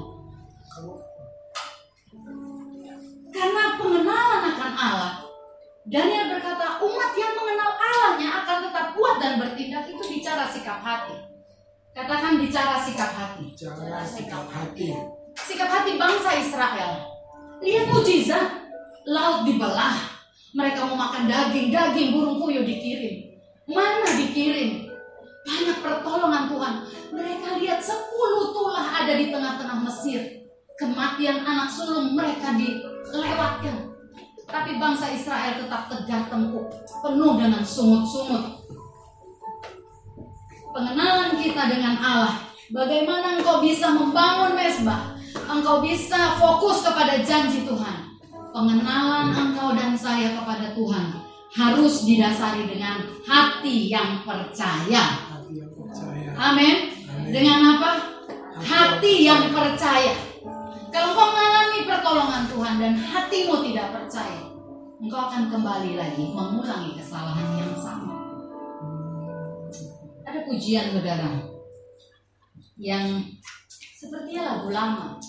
Karena 3.35 3.63
pengenalan 3.75 4.43
akan 4.55 4.73
Allah. 4.73 5.24
Daniel 5.85 6.33
berkata, 6.33 6.81
umat 6.81 7.11
yang 7.13 7.33
mengenal 7.37 7.71
Allahnya 7.77 8.29
akan 8.41 8.57
tetap 8.65 8.85
kuat 8.97 9.21
dan 9.21 9.37
bertindak 9.37 9.85
itu 9.85 10.01
bicara 10.01 10.49
sikap 10.49 10.81
hati. 10.81 11.13
Katakan 11.93 12.41
bicara 12.41 12.81
sikap 12.81 13.13
hati. 13.13 13.53
Bicara 13.53 14.01
sikap 14.01 14.49
hati. 14.49 14.91
Sikap 15.37 15.69
hati 15.69 15.95
bangsa 15.95 16.41
Israel. 16.41 16.91
Lihat 17.61 17.85
mujizat. 17.87 18.65
Laut 19.05 19.45
dibelah. 19.45 19.95
Mereka 20.57 20.89
mau 20.89 20.97
makan 20.97 21.29
daging. 21.29 21.69
Daging 21.69 22.17
burung 22.17 22.41
puyuh 22.41 22.65
dikirim. 22.65 23.37
Mana 23.69 24.09
dikirim? 24.11 24.89
Banyak 25.45 25.77
pertolongan 25.85 26.49
Tuhan. 26.49 26.73
Mereka 27.13 27.47
lihat 27.61 27.79
10 27.79 27.95
tulah 28.57 29.05
ada 29.05 29.13
di 29.13 29.29
tengah-tengah 29.29 29.85
Mesir. 29.85 30.49
Kematian 30.75 31.45
anak 31.45 31.71
sulung 31.71 32.11
mereka 32.17 32.57
dilewatkan. 32.59 33.94
Tapi 34.45 34.77
bangsa 34.77 35.11
Israel 35.11 35.59
tetap 35.61 35.89
tegar 35.89 36.29
tempur. 36.29 36.69
Penuh 37.01 37.33
dengan 37.41 37.63
sungut-sungut. 37.65 38.65
Pengenalan 40.75 41.39
kita 41.39 41.69
dengan 41.71 41.95
Allah. 41.97 42.35
Bagaimana 42.69 43.39
engkau 43.39 43.61
bisa 43.61 43.93
membangun 43.93 44.57
mesbah 44.57 45.15
engkau 45.49 45.83
bisa 45.83 46.39
fokus 46.39 46.81
kepada 46.81 47.21
janji 47.21 47.67
Tuhan. 47.67 48.17
Pengenalan 48.55 49.35
engkau 49.35 49.75
dan 49.75 49.91
saya 49.99 50.31
kepada 50.31 50.71
Tuhan 50.71 51.19
harus 51.55 52.07
didasari 52.07 52.71
dengan 52.71 53.03
hati 53.27 53.91
yang 53.91 54.23
percaya. 54.23 55.03
Hati 55.27 55.59
yang 55.59 55.71
percaya. 55.75 56.29
Amin. 56.39 56.75
Amin. 57.11 57.31
Dengan 57.31 57.59
apa? 57.75 57.91
Hati 58.63 59.27
yang 59.27 59.51
percaya. 59.51 60.15
Kalau 60.95 61.11
engkau 61.11 61.27
mengalami 61.27 61.79
pertolongan 61.83 62.43
Tuhan 62.47 62.75
dan 62.79 62.93
hatimu 62.95 63.67
tidak 63.67 63.91
percaya, 63.91 64.47
engkau 65.03 65.27
akan 65.27 65.51
kembali 65.51 65.91
lagi 65.99 66.23
mengulangi 66.31 66.95
kesalahan 66.95 67.51
yang 67.59 67.75
sama. 67.75 68.15
Ada 70.23 70.47
pujian 70.47 70.95
saudara 70.95 71.51
yang 72.79 73.27
sepertinya 73.75 74.55
lagu 74.55 74.71
lama. 74.71 75.19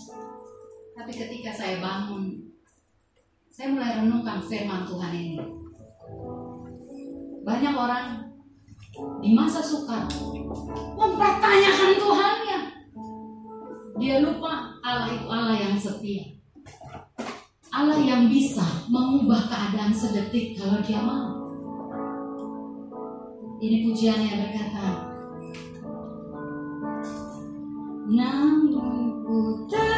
Tapi 0.95 1.11
ketika 1.11 1.51
saya 1.51 1.83
bangun, 1.83 2.47
saya 3.51 3.75
mulai 3.75 3.99
renungkan 3.99 4.39
firman 4.47 4.87
Tuhan 4.87 5.13
ini. 5.19 5.43
Banyak 7.43 7.75
orang 7.75 8.23
di 9.19 9.35
masa 9.35 9.59
sukar 9.59 10.07
mempertanyakan 10.95 11.91
Tuhannya. 11.99 12.59
Dia 13.99 14.23
lupa 14.23 14.76
Allah 14.87 15.11
itu 15.11 15.27
Allah 15.27 15.57
yang 15.59 15.75
setia. 15.75 16.39
Allah 17.75 17.99
yang 17.99 18.31
bisa 18.31 18.87
mengubah 18.87 19.51
keadaan 19.51 19.91
sedetik 19.91 20.55
kalau 20.55 20.79
dia 20.79 21.03
mau. 21.03 21.51
Ini 23.59 23.83
pujian 23.83 24.23
yang 24.23 24.47
berkata, 24.47 25.11
Namun 28.07 28.71
ku 29.27 29.67
tahu 29.67 29.96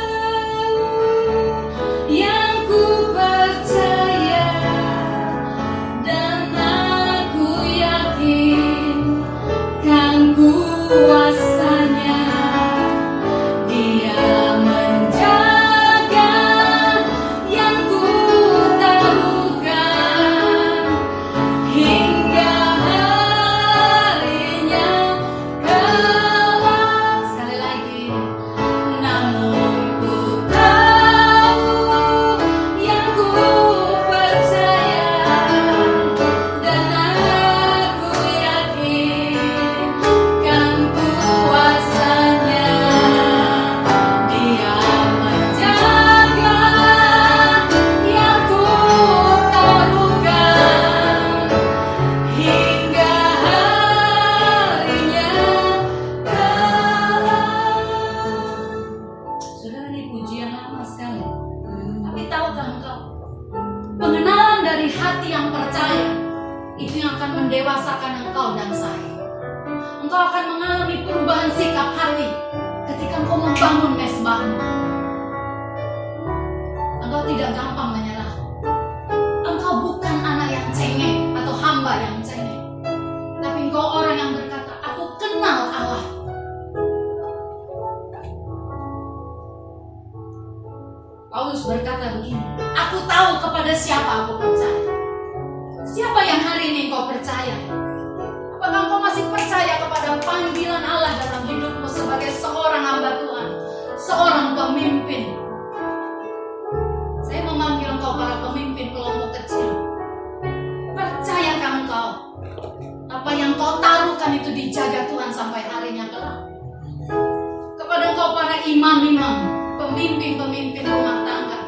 imam-imam, 118.68 119.36
pemimpin-pemimpin 119.80 120.84
rumah 120.84 121.24
tangga. 121.24 121.58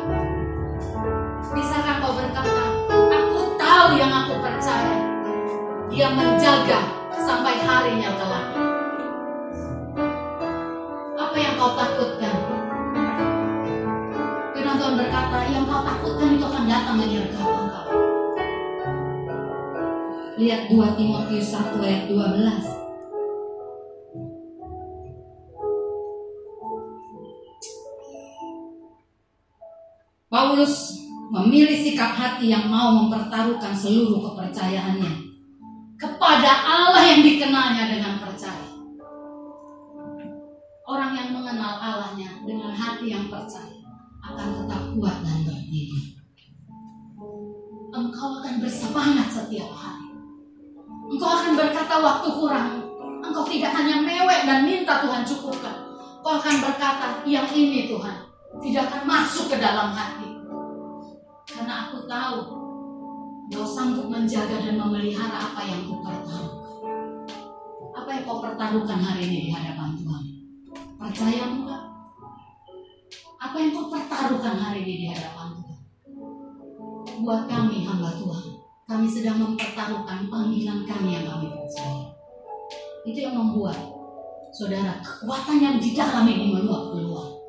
Bisakah 1.57 1.97
kau 2.05 2.13
berkata, 2.13 2.65
aku 2.93 3.57
tahu 3.57 3.89
yang 3.97 4.13
aku 4.13 4.37
percaya. 4.45 5.01
Dia 5.89 6.13
menjaga 6.13 6.81
sampai 7.17 7.65
harinya 7.65 8.11
kelak. 8.15 8.47
Apa 11.17 11.37
yang 11.41 11.55
kau 11.57 11.73
takutkan? 11.75 12.37
Firman 14.53 14.77
Tuhan 14.77 14.95
berkata, 15.01 15.39
yang 15.49 15.65
kau 15.65 15.83
takutkan 15.83 16.37
itu 16.37 16.45
akan 16.45 16.65
datang 16.69 16.97
menyergap 17.01 17.49
engkau. 17.49 17.87
Lihat 20.37 20.73
2 20.73 20.97
Timotius 20.97 21.49
1 21.53 21.81
ayat 21.81 22.05
12. 22.09 22.80
Paulus 30.51 30.99
memilih 31.31 31.79
sikap 31.79 32.11
hati 32.11 32.51
yang 32.51 32.67
mau 32.67 32.91
mempertaruhkan 32.91 33.71
seluruh 33.71 34.19
kepercayaannya 34.19 35.31
kepada 35.95 36.67
Allah 36.67 37.07
yang 37.07 37.23
dikenalnya 37.23 37.87
dengan 37.87 38.19
percaya. 38.19 38.67
Orang 40.91 41.15
yang 41.15 41.31
mengenal 41.39 41.79
Allahnya 41.79 42.43
dengan 42.43 42.75
hati 42.75 43.15
yang 43.15 43.31
percaya 43.31 43.79
akan 44.27 44.49
tetap 44.59 44.83
kuat 44.99 45.23
dan 45.23 45.39
berdiri. 45.47 46.19
Engkau 47.95 48.43
akan 48.43 48.55
bersemangat 48.59 49.31
setiap 49.31 49.71
hari. 49.71 50.11
Engkau 51.15 51.31
akan 51.31 51.53
berkata 51.55 51.95
waktu 51.95 52.29
kurang. 52.35 52.91
Engkau 53.23 53.47
tidak 53.47 53.71
hanya 53.71 54.03
mewek 54.03 54.51
dan 54.51 54.67
minta 54.67 54.99
Tuhan 54.99 55.23
cukupkan. 55.23 55.95
Engkau 56.19 56.43
akan 56.43 56.57
berkata 56.59 57.23
yang 57.23 57.47
ini 57.55 57.87
Tuhan 57.87 58.19
tidak 58.59 58.91
akan 58.91 59.03
masuk 59.07 59.47
ke 59.47 59.63
dalam 59.63 59.95
hati. 59.95 60.30
Karena 61.51 61.75
aku 61.91 62.07
tahu 62.07 62.61
Kau 63.51 63.67
sanggup 63.67 64.07
menjaga 64.07 64.63
dan 64.63 64.79
memelihara 64.79 65.51
apa 65.51 65.67
yang 65.67 65.83
kau 65.83 65.99
pertaruhkan. 65.99 66.87
Apa 67.91 68.09
yang 68.15 68.23
kau 68.23 68.39
pertaruhkan 68.39 69.03
hari 69.03 69.27
ini 69.27 69.39
di 69.43 69.51
hadapan 69.51 69.99
Tuhan? 69.99 70.25
Percayamu 70.95 71.67
kah? 71.67 71.83
Apa 73.43 73.57
yang 73.59 73.75
kau 73.75 73.91
pertaruhkan 73.91 74.55
hari 74.55 74.87
ini 74.87 74.95
di 75.03 75.07
hadapan 75.11 75.59
Tuhan? 75.59 75.81
Buat 77.27 77.51
kami 77.51 77.83
hamba 77.83 78.15
Tuhan, 78.15 78.47
kami 78.87 79.07
sedang 79.11 79.43
mempertaruhkan 79.43 80.31
panggilan 80.31 80.87
kami 80.87 81.19
yang 81.19 81.27
kami 81.27 81.51
percaya. 81.51 82.07
Itu 83.03 83.19
yang 83.19 83.35
membuat 83.35 83.77
saudara 84.55 85.03
kekuatan 85.03 85.59
yang 85.59 85.77
di 85.83 85.91
dalam 85.99 86.23
ini 86.31 86.55
meluap 86.55 86.95
keluar. 86.95 87.40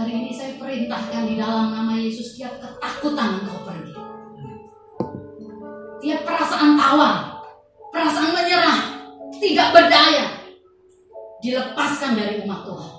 Hari 0.00 0.16
ini 0.16 0.32
saya 0.32 0.56
perintahkan 0.56 1.28
di 1.28 1.36
dalam 1.36 1.76
nama 1.76 1.92
Yesus 1.92 2.32
tiap 2.32 2.56
ketakutan 2.56 3.44
engkau 3.44 3.68
pergi. 3.68 3.92
Tiap 6.00 6.24
perasaan 6.24 6.72
tawar, 6.72 7.44
perasaan 7.92 8.32
menyerah, 8.32 8.80
tidak 9.36 9.76
berdaya, 9.76 10.24
dilepaskan 11.44 12.16
dari 12.16 12.40
umat 12.40 12.64
Tuhan. 12.64 12.92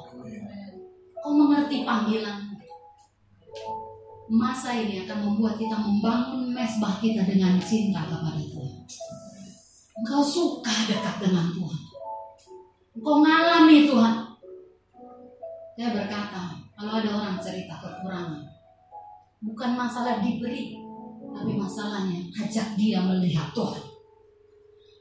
Kau 1.26 1.34
mengerti 1.34 1.82
panggilan. 1.82 2.54
Masa 4.30 4.78
ini 4.78 5.02
akan 5.02 5.26
membuat 5.26 5.58
kita 5.58 5.82
membangun 5.82 6.54
mesbah 6.54 7.02
kita 7.02 7.26
dengan 7.26 7.58
cinta 7.66 8.06
kepada 8.06 8.38
Tuhan. 8.38 8.78
Engkau 10.06 10.22
suka 10.22 10.86
dekat 10.86 11.18
dengan 11.18 11.50
Tuhan. 11.50 11.82
Engkau 12.94 13.26
ngalami 13.26 13.90
Tuhan. 13.90 14.16
Saya 15.74 15.98
berkata, 15.98 16.61
kalau 16.82 16.98
ada 16.98 17.14
orang 17.14 17.38
cerita 17.38 17.78
kekurangan, 17.78 18.42
bukan 19.46 19.78
masalah 19.78 20.18
diberi, 20.18 20.82
tapi 21.30 21.54
masalahnya 21.54 22.26
ajak 22.42 22.74
dia 22.74 22.98
melihat 23.06 23.54
Tuhan. 23.54 23.86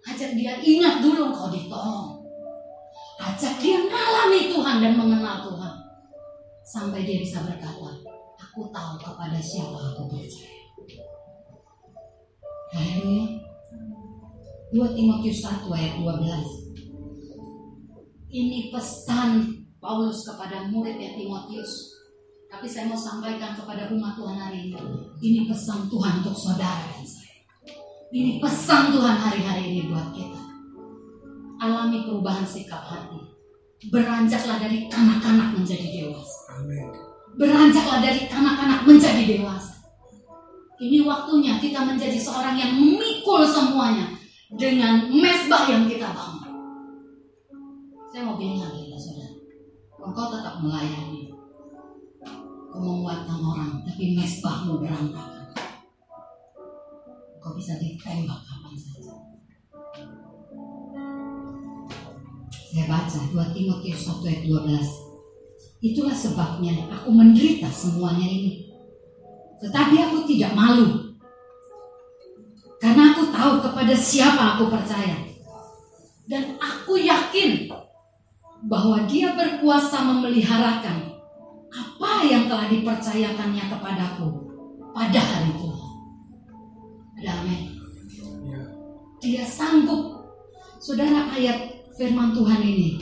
Ajak 0.05 0.37
dia 0.37 0.61
ingat 0.61 1.01
dulu 1.01 1.33
kau 1.33 1.49
ditolong. 1.49 2.21
Ajak 3.17 3.57
dia 3.65 3.81
mengalami 3.81 4.53
Tuhan 4.53 4.77
dan 4.85 4.93
mengenal 4.93 5.41
Tuhan. 5.49 5.75
Sampai 6.69 7.09
dia 7.09 7.25
bisa 7.25 7.49
berkata, 7.49 7.97
aku 8.37 8.69
tahu 8.69 9.01
kepada 9.01 9.41
siapa 9.41 9.81
aku 9.81 10.05
percaya. 10.05 10.53
Haleluya. 12.77 13.41
2 14.77 14.97
Timotius 15.01 15.49
1 15.49 15.65
ayat 15.65 15.97
12. 15.97 18.29
Ini 18.29 18.69
pesan 18.69 19.65
Paulus 19.81 20.29
kepada 20.29 20.69
muridnya 20.69 21.17
Timotius. 21.17 21.97
Tapi 22.53 22.69
saya 22.69 22.93
mau 22.93 23.01
sampaikan 23.01 23.57
kepada 23.57 23.89
umat 23.89 24.13
Tuhan 24.21 24.37
hari 24.37 24.69
ini. 24.69 24.77
Ini 25.25 25.49
pesan 25.49 25.89
Tuhan 25.89 26.21
untuk 26.21 26.37
saudara 26.37 26.85
dan 26.93 27.05
saya. 27.09 27.41
Ini 28.13 28.37
pesan 28.45 28.93
Tuhan 28.93 29.17
hari-hari 29.17 29.73
ini 29.73 29.83
buat 29.89 30.13
kita. 30.13 30.43
Alami 31.65 32.05
perubahan 32.05 32.45
sikap 32.45 32.85
hati. 32.93 33.25
Beranjaklah 33.89 34.61
dari 34.61 34.85
kanak-kanak 34.93 35.57
menjadi 35.57 35.89
dewasa. 35.89 36.61
Beranjaklah 37.41 38.05
dari 38.05 38.29
kanak-kanak 38.29 38.85
menjadi 38.85 39.23
dewasa. 39.25 39.81
Ini 40.77 41.09
waktunya 41.09 41.57
kita 41.57 41.81
menjadi 41.89 42.21
seorang 42.21 42.57
yang 42.61 42.77
memikul 42.77 43.49
semuanya 43.49 44.13
dengan 44.53 45.09
mesbah 45.09 45.65
yang 45.73 45.89
kita 45.89 46.13
bangun. 46.13 46.53
Saya 48.11 48.27
mau 48.27 48.37
bilang 48.37 48.61
lagi 48.61 48.80
engkau 50.01 50.27
tetap 50.33 50.65
melayani, 50.65 51.29
kau 52.73 52.81
menguatkan 52.81 53.39
orang, 53.41 53.73
tapi 53.85 54.17
mesbahmu 54.17 54.81
berantakan. 54.81 55.53
Kau 57.41 57.53
bisa 57.57 57.77
ditembak 57.81 58.41
kapan 58.45 58.75
saja. 58.77 59.15
Saya 62.71 62.85
baca 62.87 63.19
2 63.35 63.57
Timotius 63.57 64.07
1 64.07 64.29
ayat 64.29 64.43
12. 64.47 65.11
Itulah 65.81 66.13
sebabnya 66.13 66.87
aku 66.93 67.09
menderita 67.09 67.73
semuanya 67.73 68.29
ini. 68.29 68.69
Tetapi 69.61 69.97
aku 69.97 70.29
tidak 70.29 70.53
malu. 70.53 71.17
Karena 72.81 73.13
aku 73.13 73.29
tahu 73.33 73.53
kepada 73.65 73.93
siapa 73.97 74.57
aku 74.57 74.73
percaya. 74.73 75.17
Dan 76.29 76.57
aku 76.61 77.01
yakin 77.01 77.80
bahwa 78.67 79.07
dia 79.09 79.33
berkuasa 79.33 80.05
memeliharakan 80.05 81.17
apa 81.71 82.13
yang 82.27 82.51
telah 82.51 82.67
dipercayakannya 82.69 83.65
kepadaku 83.71 84.29
pada 84.93 85.21
hari. 85.23 85.51
Ada 87.21 87.37
amin. 87.45 87.63
Ya. 88.49 88.61
Dia 89.21 89.45
sanggup. 89.45 90.25
Saudara 90.81 91.29
ayat 91.37 91.85
firman 92.01 92.33
Tuhan 92.33 92.65
ini 92.65 92.97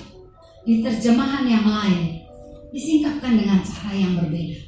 di 0.66 0.82
terjemahan 0.82 1.46
yang 1.46 1.62
lain 1.62 2.18
disingkapkan 2.74 3.38
dengan 3.38 3.62
cara 3.62 3.94
yang 3.94 4.18
berbeda. 4.18 4.58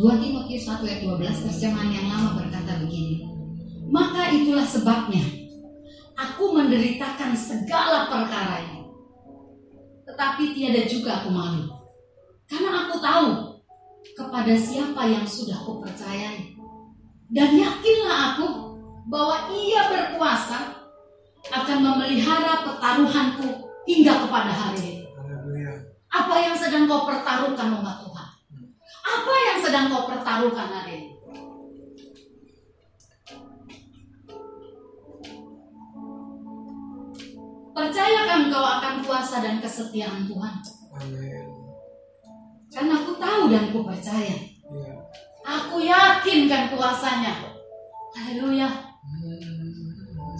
2 0.00 0.24
Timotius 0.24 0.64
1 0.64 0.80
ayat 0.80 1.00
12 1.04 1.44
terjemahan 1.44 1.90
yang 1.92 2.06
lama 2.08 2.40
berkata 2.40 2.80
begini. 2.80 3.28
Maka 3.92 4.32
itulah 4.32 4.64
sebabnya 4.64 5.22
aku 6.16 6.56
menderitakan 6.56 7.36
segala 7.36 8.08
perkara 8.08 8.64
ini. 8.64 8.73
Tetapi 10.14 10.54
tiada 10.54 10.86
juga 10.86 11.18
aku 11.18 11.34
malu. 11.34 11.66
Karena 12.46 12.86
aku 12.86 13.02
tahu 13.02 13.58
kepada 14.14 14.54
siapa 14.54 15.10
yang 15.10 15.26
sudah 15.26 15.58
aku 15.58 15.82
percayai. 15.82 16.54
Dan 17.34 17.58
yakinlah 17.58 18.38
aku 18.38 18.78
bahwa 19.10 19.50
ia 19.50 19.90
berkuasa 19.90 20.86
akan 21.50 21.78
memelihara 21.82 22.62
pertaruhanku 22.62 23.66
hingga 23.90 24.22
kepada 24.22 24.54
hari. 24.54 25.02
Haleluya. 25.18 25.82
Apa 26.14 26.34
yang 26.38 26.54
sedang 26.54 26.86
kau 26.86 27.10
pertaruhkan 27.10 27.74
umat 27.74 28.06
Tuhan? 28.06 28.30
Apa 29.02 29.34
yang 29.50 29.58
sedang 29.66 29.90
kau 29.90 30.06
pertaruhkan 30.06 30.70
hari 30.70 30.94
ini? 30.94 31.13
Percayakan 37.84 38.48
kau 38.48 38.64
akan 38.64 39.04
kuasa 39.04 39.44
dan 39.44 39.60
kesetiaan 39.60 40.24
Tuhan. 40.24 40.56
Amin. 40.96 41.44
Karena 42.72 42.96
aku 43.04 43.12
tahu 43.20 43.52
dan 43.52 43.76
ku 43.76 43.84
percaya. 43.84 44.40
Ya. 44.72 44.94
Aku 45.44 45.84
yakinkan 45.84 46.72
kuasanya. 46.72 47.44
Haleluya. 48.16 48.72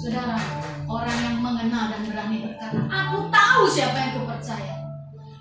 Saudara, 0.00 0.40
orang 0.88 1.18
yang 1.20 1.36
mengenal 1.44 1.92
dan 1.92 2.08
berani 2.08 2.48
berkata, 2.48 2.80
aku 2.88 3.28
tahu 3.28 3.68
siapa 3.68 3.92
yang 3.92 4.12
ku 4.16 4.24
percaya. 4.24 4.80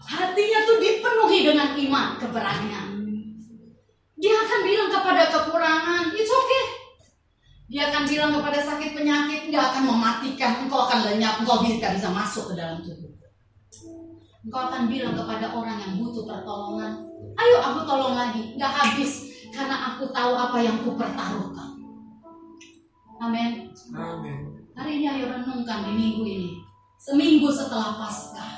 Hatinya 0.04 0.60
tuh 0.68 0.84
dipenuhi 0.84 1.48
dengan 1.48 1.72
iman, 1.72 2.20
keberanian. 2.20 3.00
Dia 4.20 4.36
akan 4.44 4.60
bilang 4.68 4.92
kepada 4.92 5.24
kekurangan, 5.32 6.12
it's 6.12 6.28
okay. 6.28 6.83
Dia 7.72 7.90
akan 7.90 8.04
bilang 8.06 8.32
kepada 8.36 8.60
sakit 8.60 8.92
penyakit, 8.92 9.48
nggak 9.48 9.66
akan 9.72 9.84
mematikan, 9.88 10.68
engkau 10.68 10.84
akan 10.84 11.00
lenyap, 11.08 11.40
engkau 11.40 11.64
bisa 11.64 11.96
bisa 11.96 12.10
masuk 12.12 12.52
ke 12.52 12.54
dalam 12.60 12.84
tubuh. 12.84 13.12
Engkau 14.44 14.62
akan 14.68 14.92
bilang 14.92 15.16
kepada 15.16 15.56
orang 15.56 15.80
yang 15.80 15.94
butuh 16.04 16.28
pertolongan, 16.28 17.08
ayo 17.40 17.58
aku 17.64 17.80
tolong 17.88 18.20
lagi, 18.20 18.60
nggak 18.60 18.68
habis, 18.68 19.32
karena 19.56 19.96
aku 19.96 20.12
tahu 20.12 20.32
apa 20.36 20.58
yang 20.60 20.84
ku 20.84 20.94
pertaruhkan. 21.00 21.80
Amin. 23.24 23.72
Amin. 23.96 24.38
Hari 24.76 25.00
ini 25.00 25.06
ayo 25.08 25.32
renungkan 25.32 25.88
di 25.88 25.92
minggu 25.96 26.24
ini. 26.28 26.52
Seminggu 27.00 27.48
setelah 27.52 27.96
Paskah. 27.96 28.52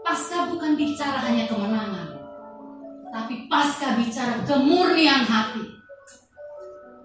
Paskah 0.00 0.48
bukan 0.48 0.80
bicara 0.80 1.20
hanya 1.28 1.44
kemenangan. 1.44 2.08
Tapi 3.12 3.46
Paskah 3.52 4.00
bicara 4.00 4.40
kemurnian 4.48 5.28
hati. 5.28 5.69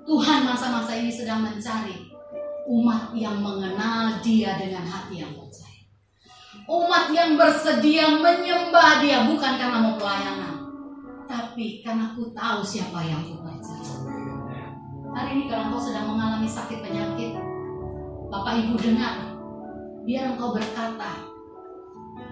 Tuhan 0.06 0.46
masa-masa 0.46 0.94
ini 0.94 1.10
sedang 1.10 1.42
mencari 1.42 2.14
umat 2.70 3.10
yang 3.18 3.42
mengenal 3.42 4.22
dia 4.22 4.54
dengan 4.54 4.86
hati 4.86 5.26
yang 5.26 5.34
percaya. 5.34 5.82
Umat 6.70 7.10
yang 7.10 7.34
bersedia 7.34 8.14
menyembah 8.22 9.02
dia 9.02 9.26
bukan 9.26 9.54
karena 9.58 9.82
mau 9.82 9.98
pelayanan. 9.98 10.62
Tapi 11.26 11.82
karena 11.82 12.14
aku 12.14 12.30
tahu 12.38 12.62
siapa 12.62 13.02
yang 13.02 13.26
ku 13.26 13.42
percaya. 13.42 13.94
Hari 15.18 15.30
ini 15.34 15.44
kalau 15.50 15.74
engkau 15.74 15.82
sedang 15.82 16.06
mengalami 16.14 16.46
sakit 16.46 16.86
penyakit, 16.86 17.42
Bapak 18.30 18.62
Ibu 18.62 18.78
dengar, 18.78 19.34
biar 20.06 20.38
engkau 20.38 20.54
berkata, 20.54 21.18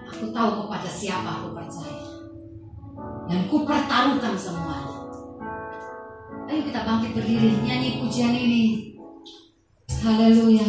aku 0.06 0.30
tahu 0.30 0.50
kepada 0.62 0.86
siapa 0.86 1.42
aku 1.42 1.58
percaya. 1.58 2.06
Dan 3.26 3.50
ku 3.50 3.66
pertaruhkan 3.66 4.38
semuanya. 4.38 4.93
Ayo 6.44 6.60
kita 6.60 6.84
bangkit 6.84 7.16
berdiri, 7.16 7.56
nyanyi 7.64 8.04
pujian 8.04 8.36
ini. 8.36 8.92
Haleluya. 10.04 10.68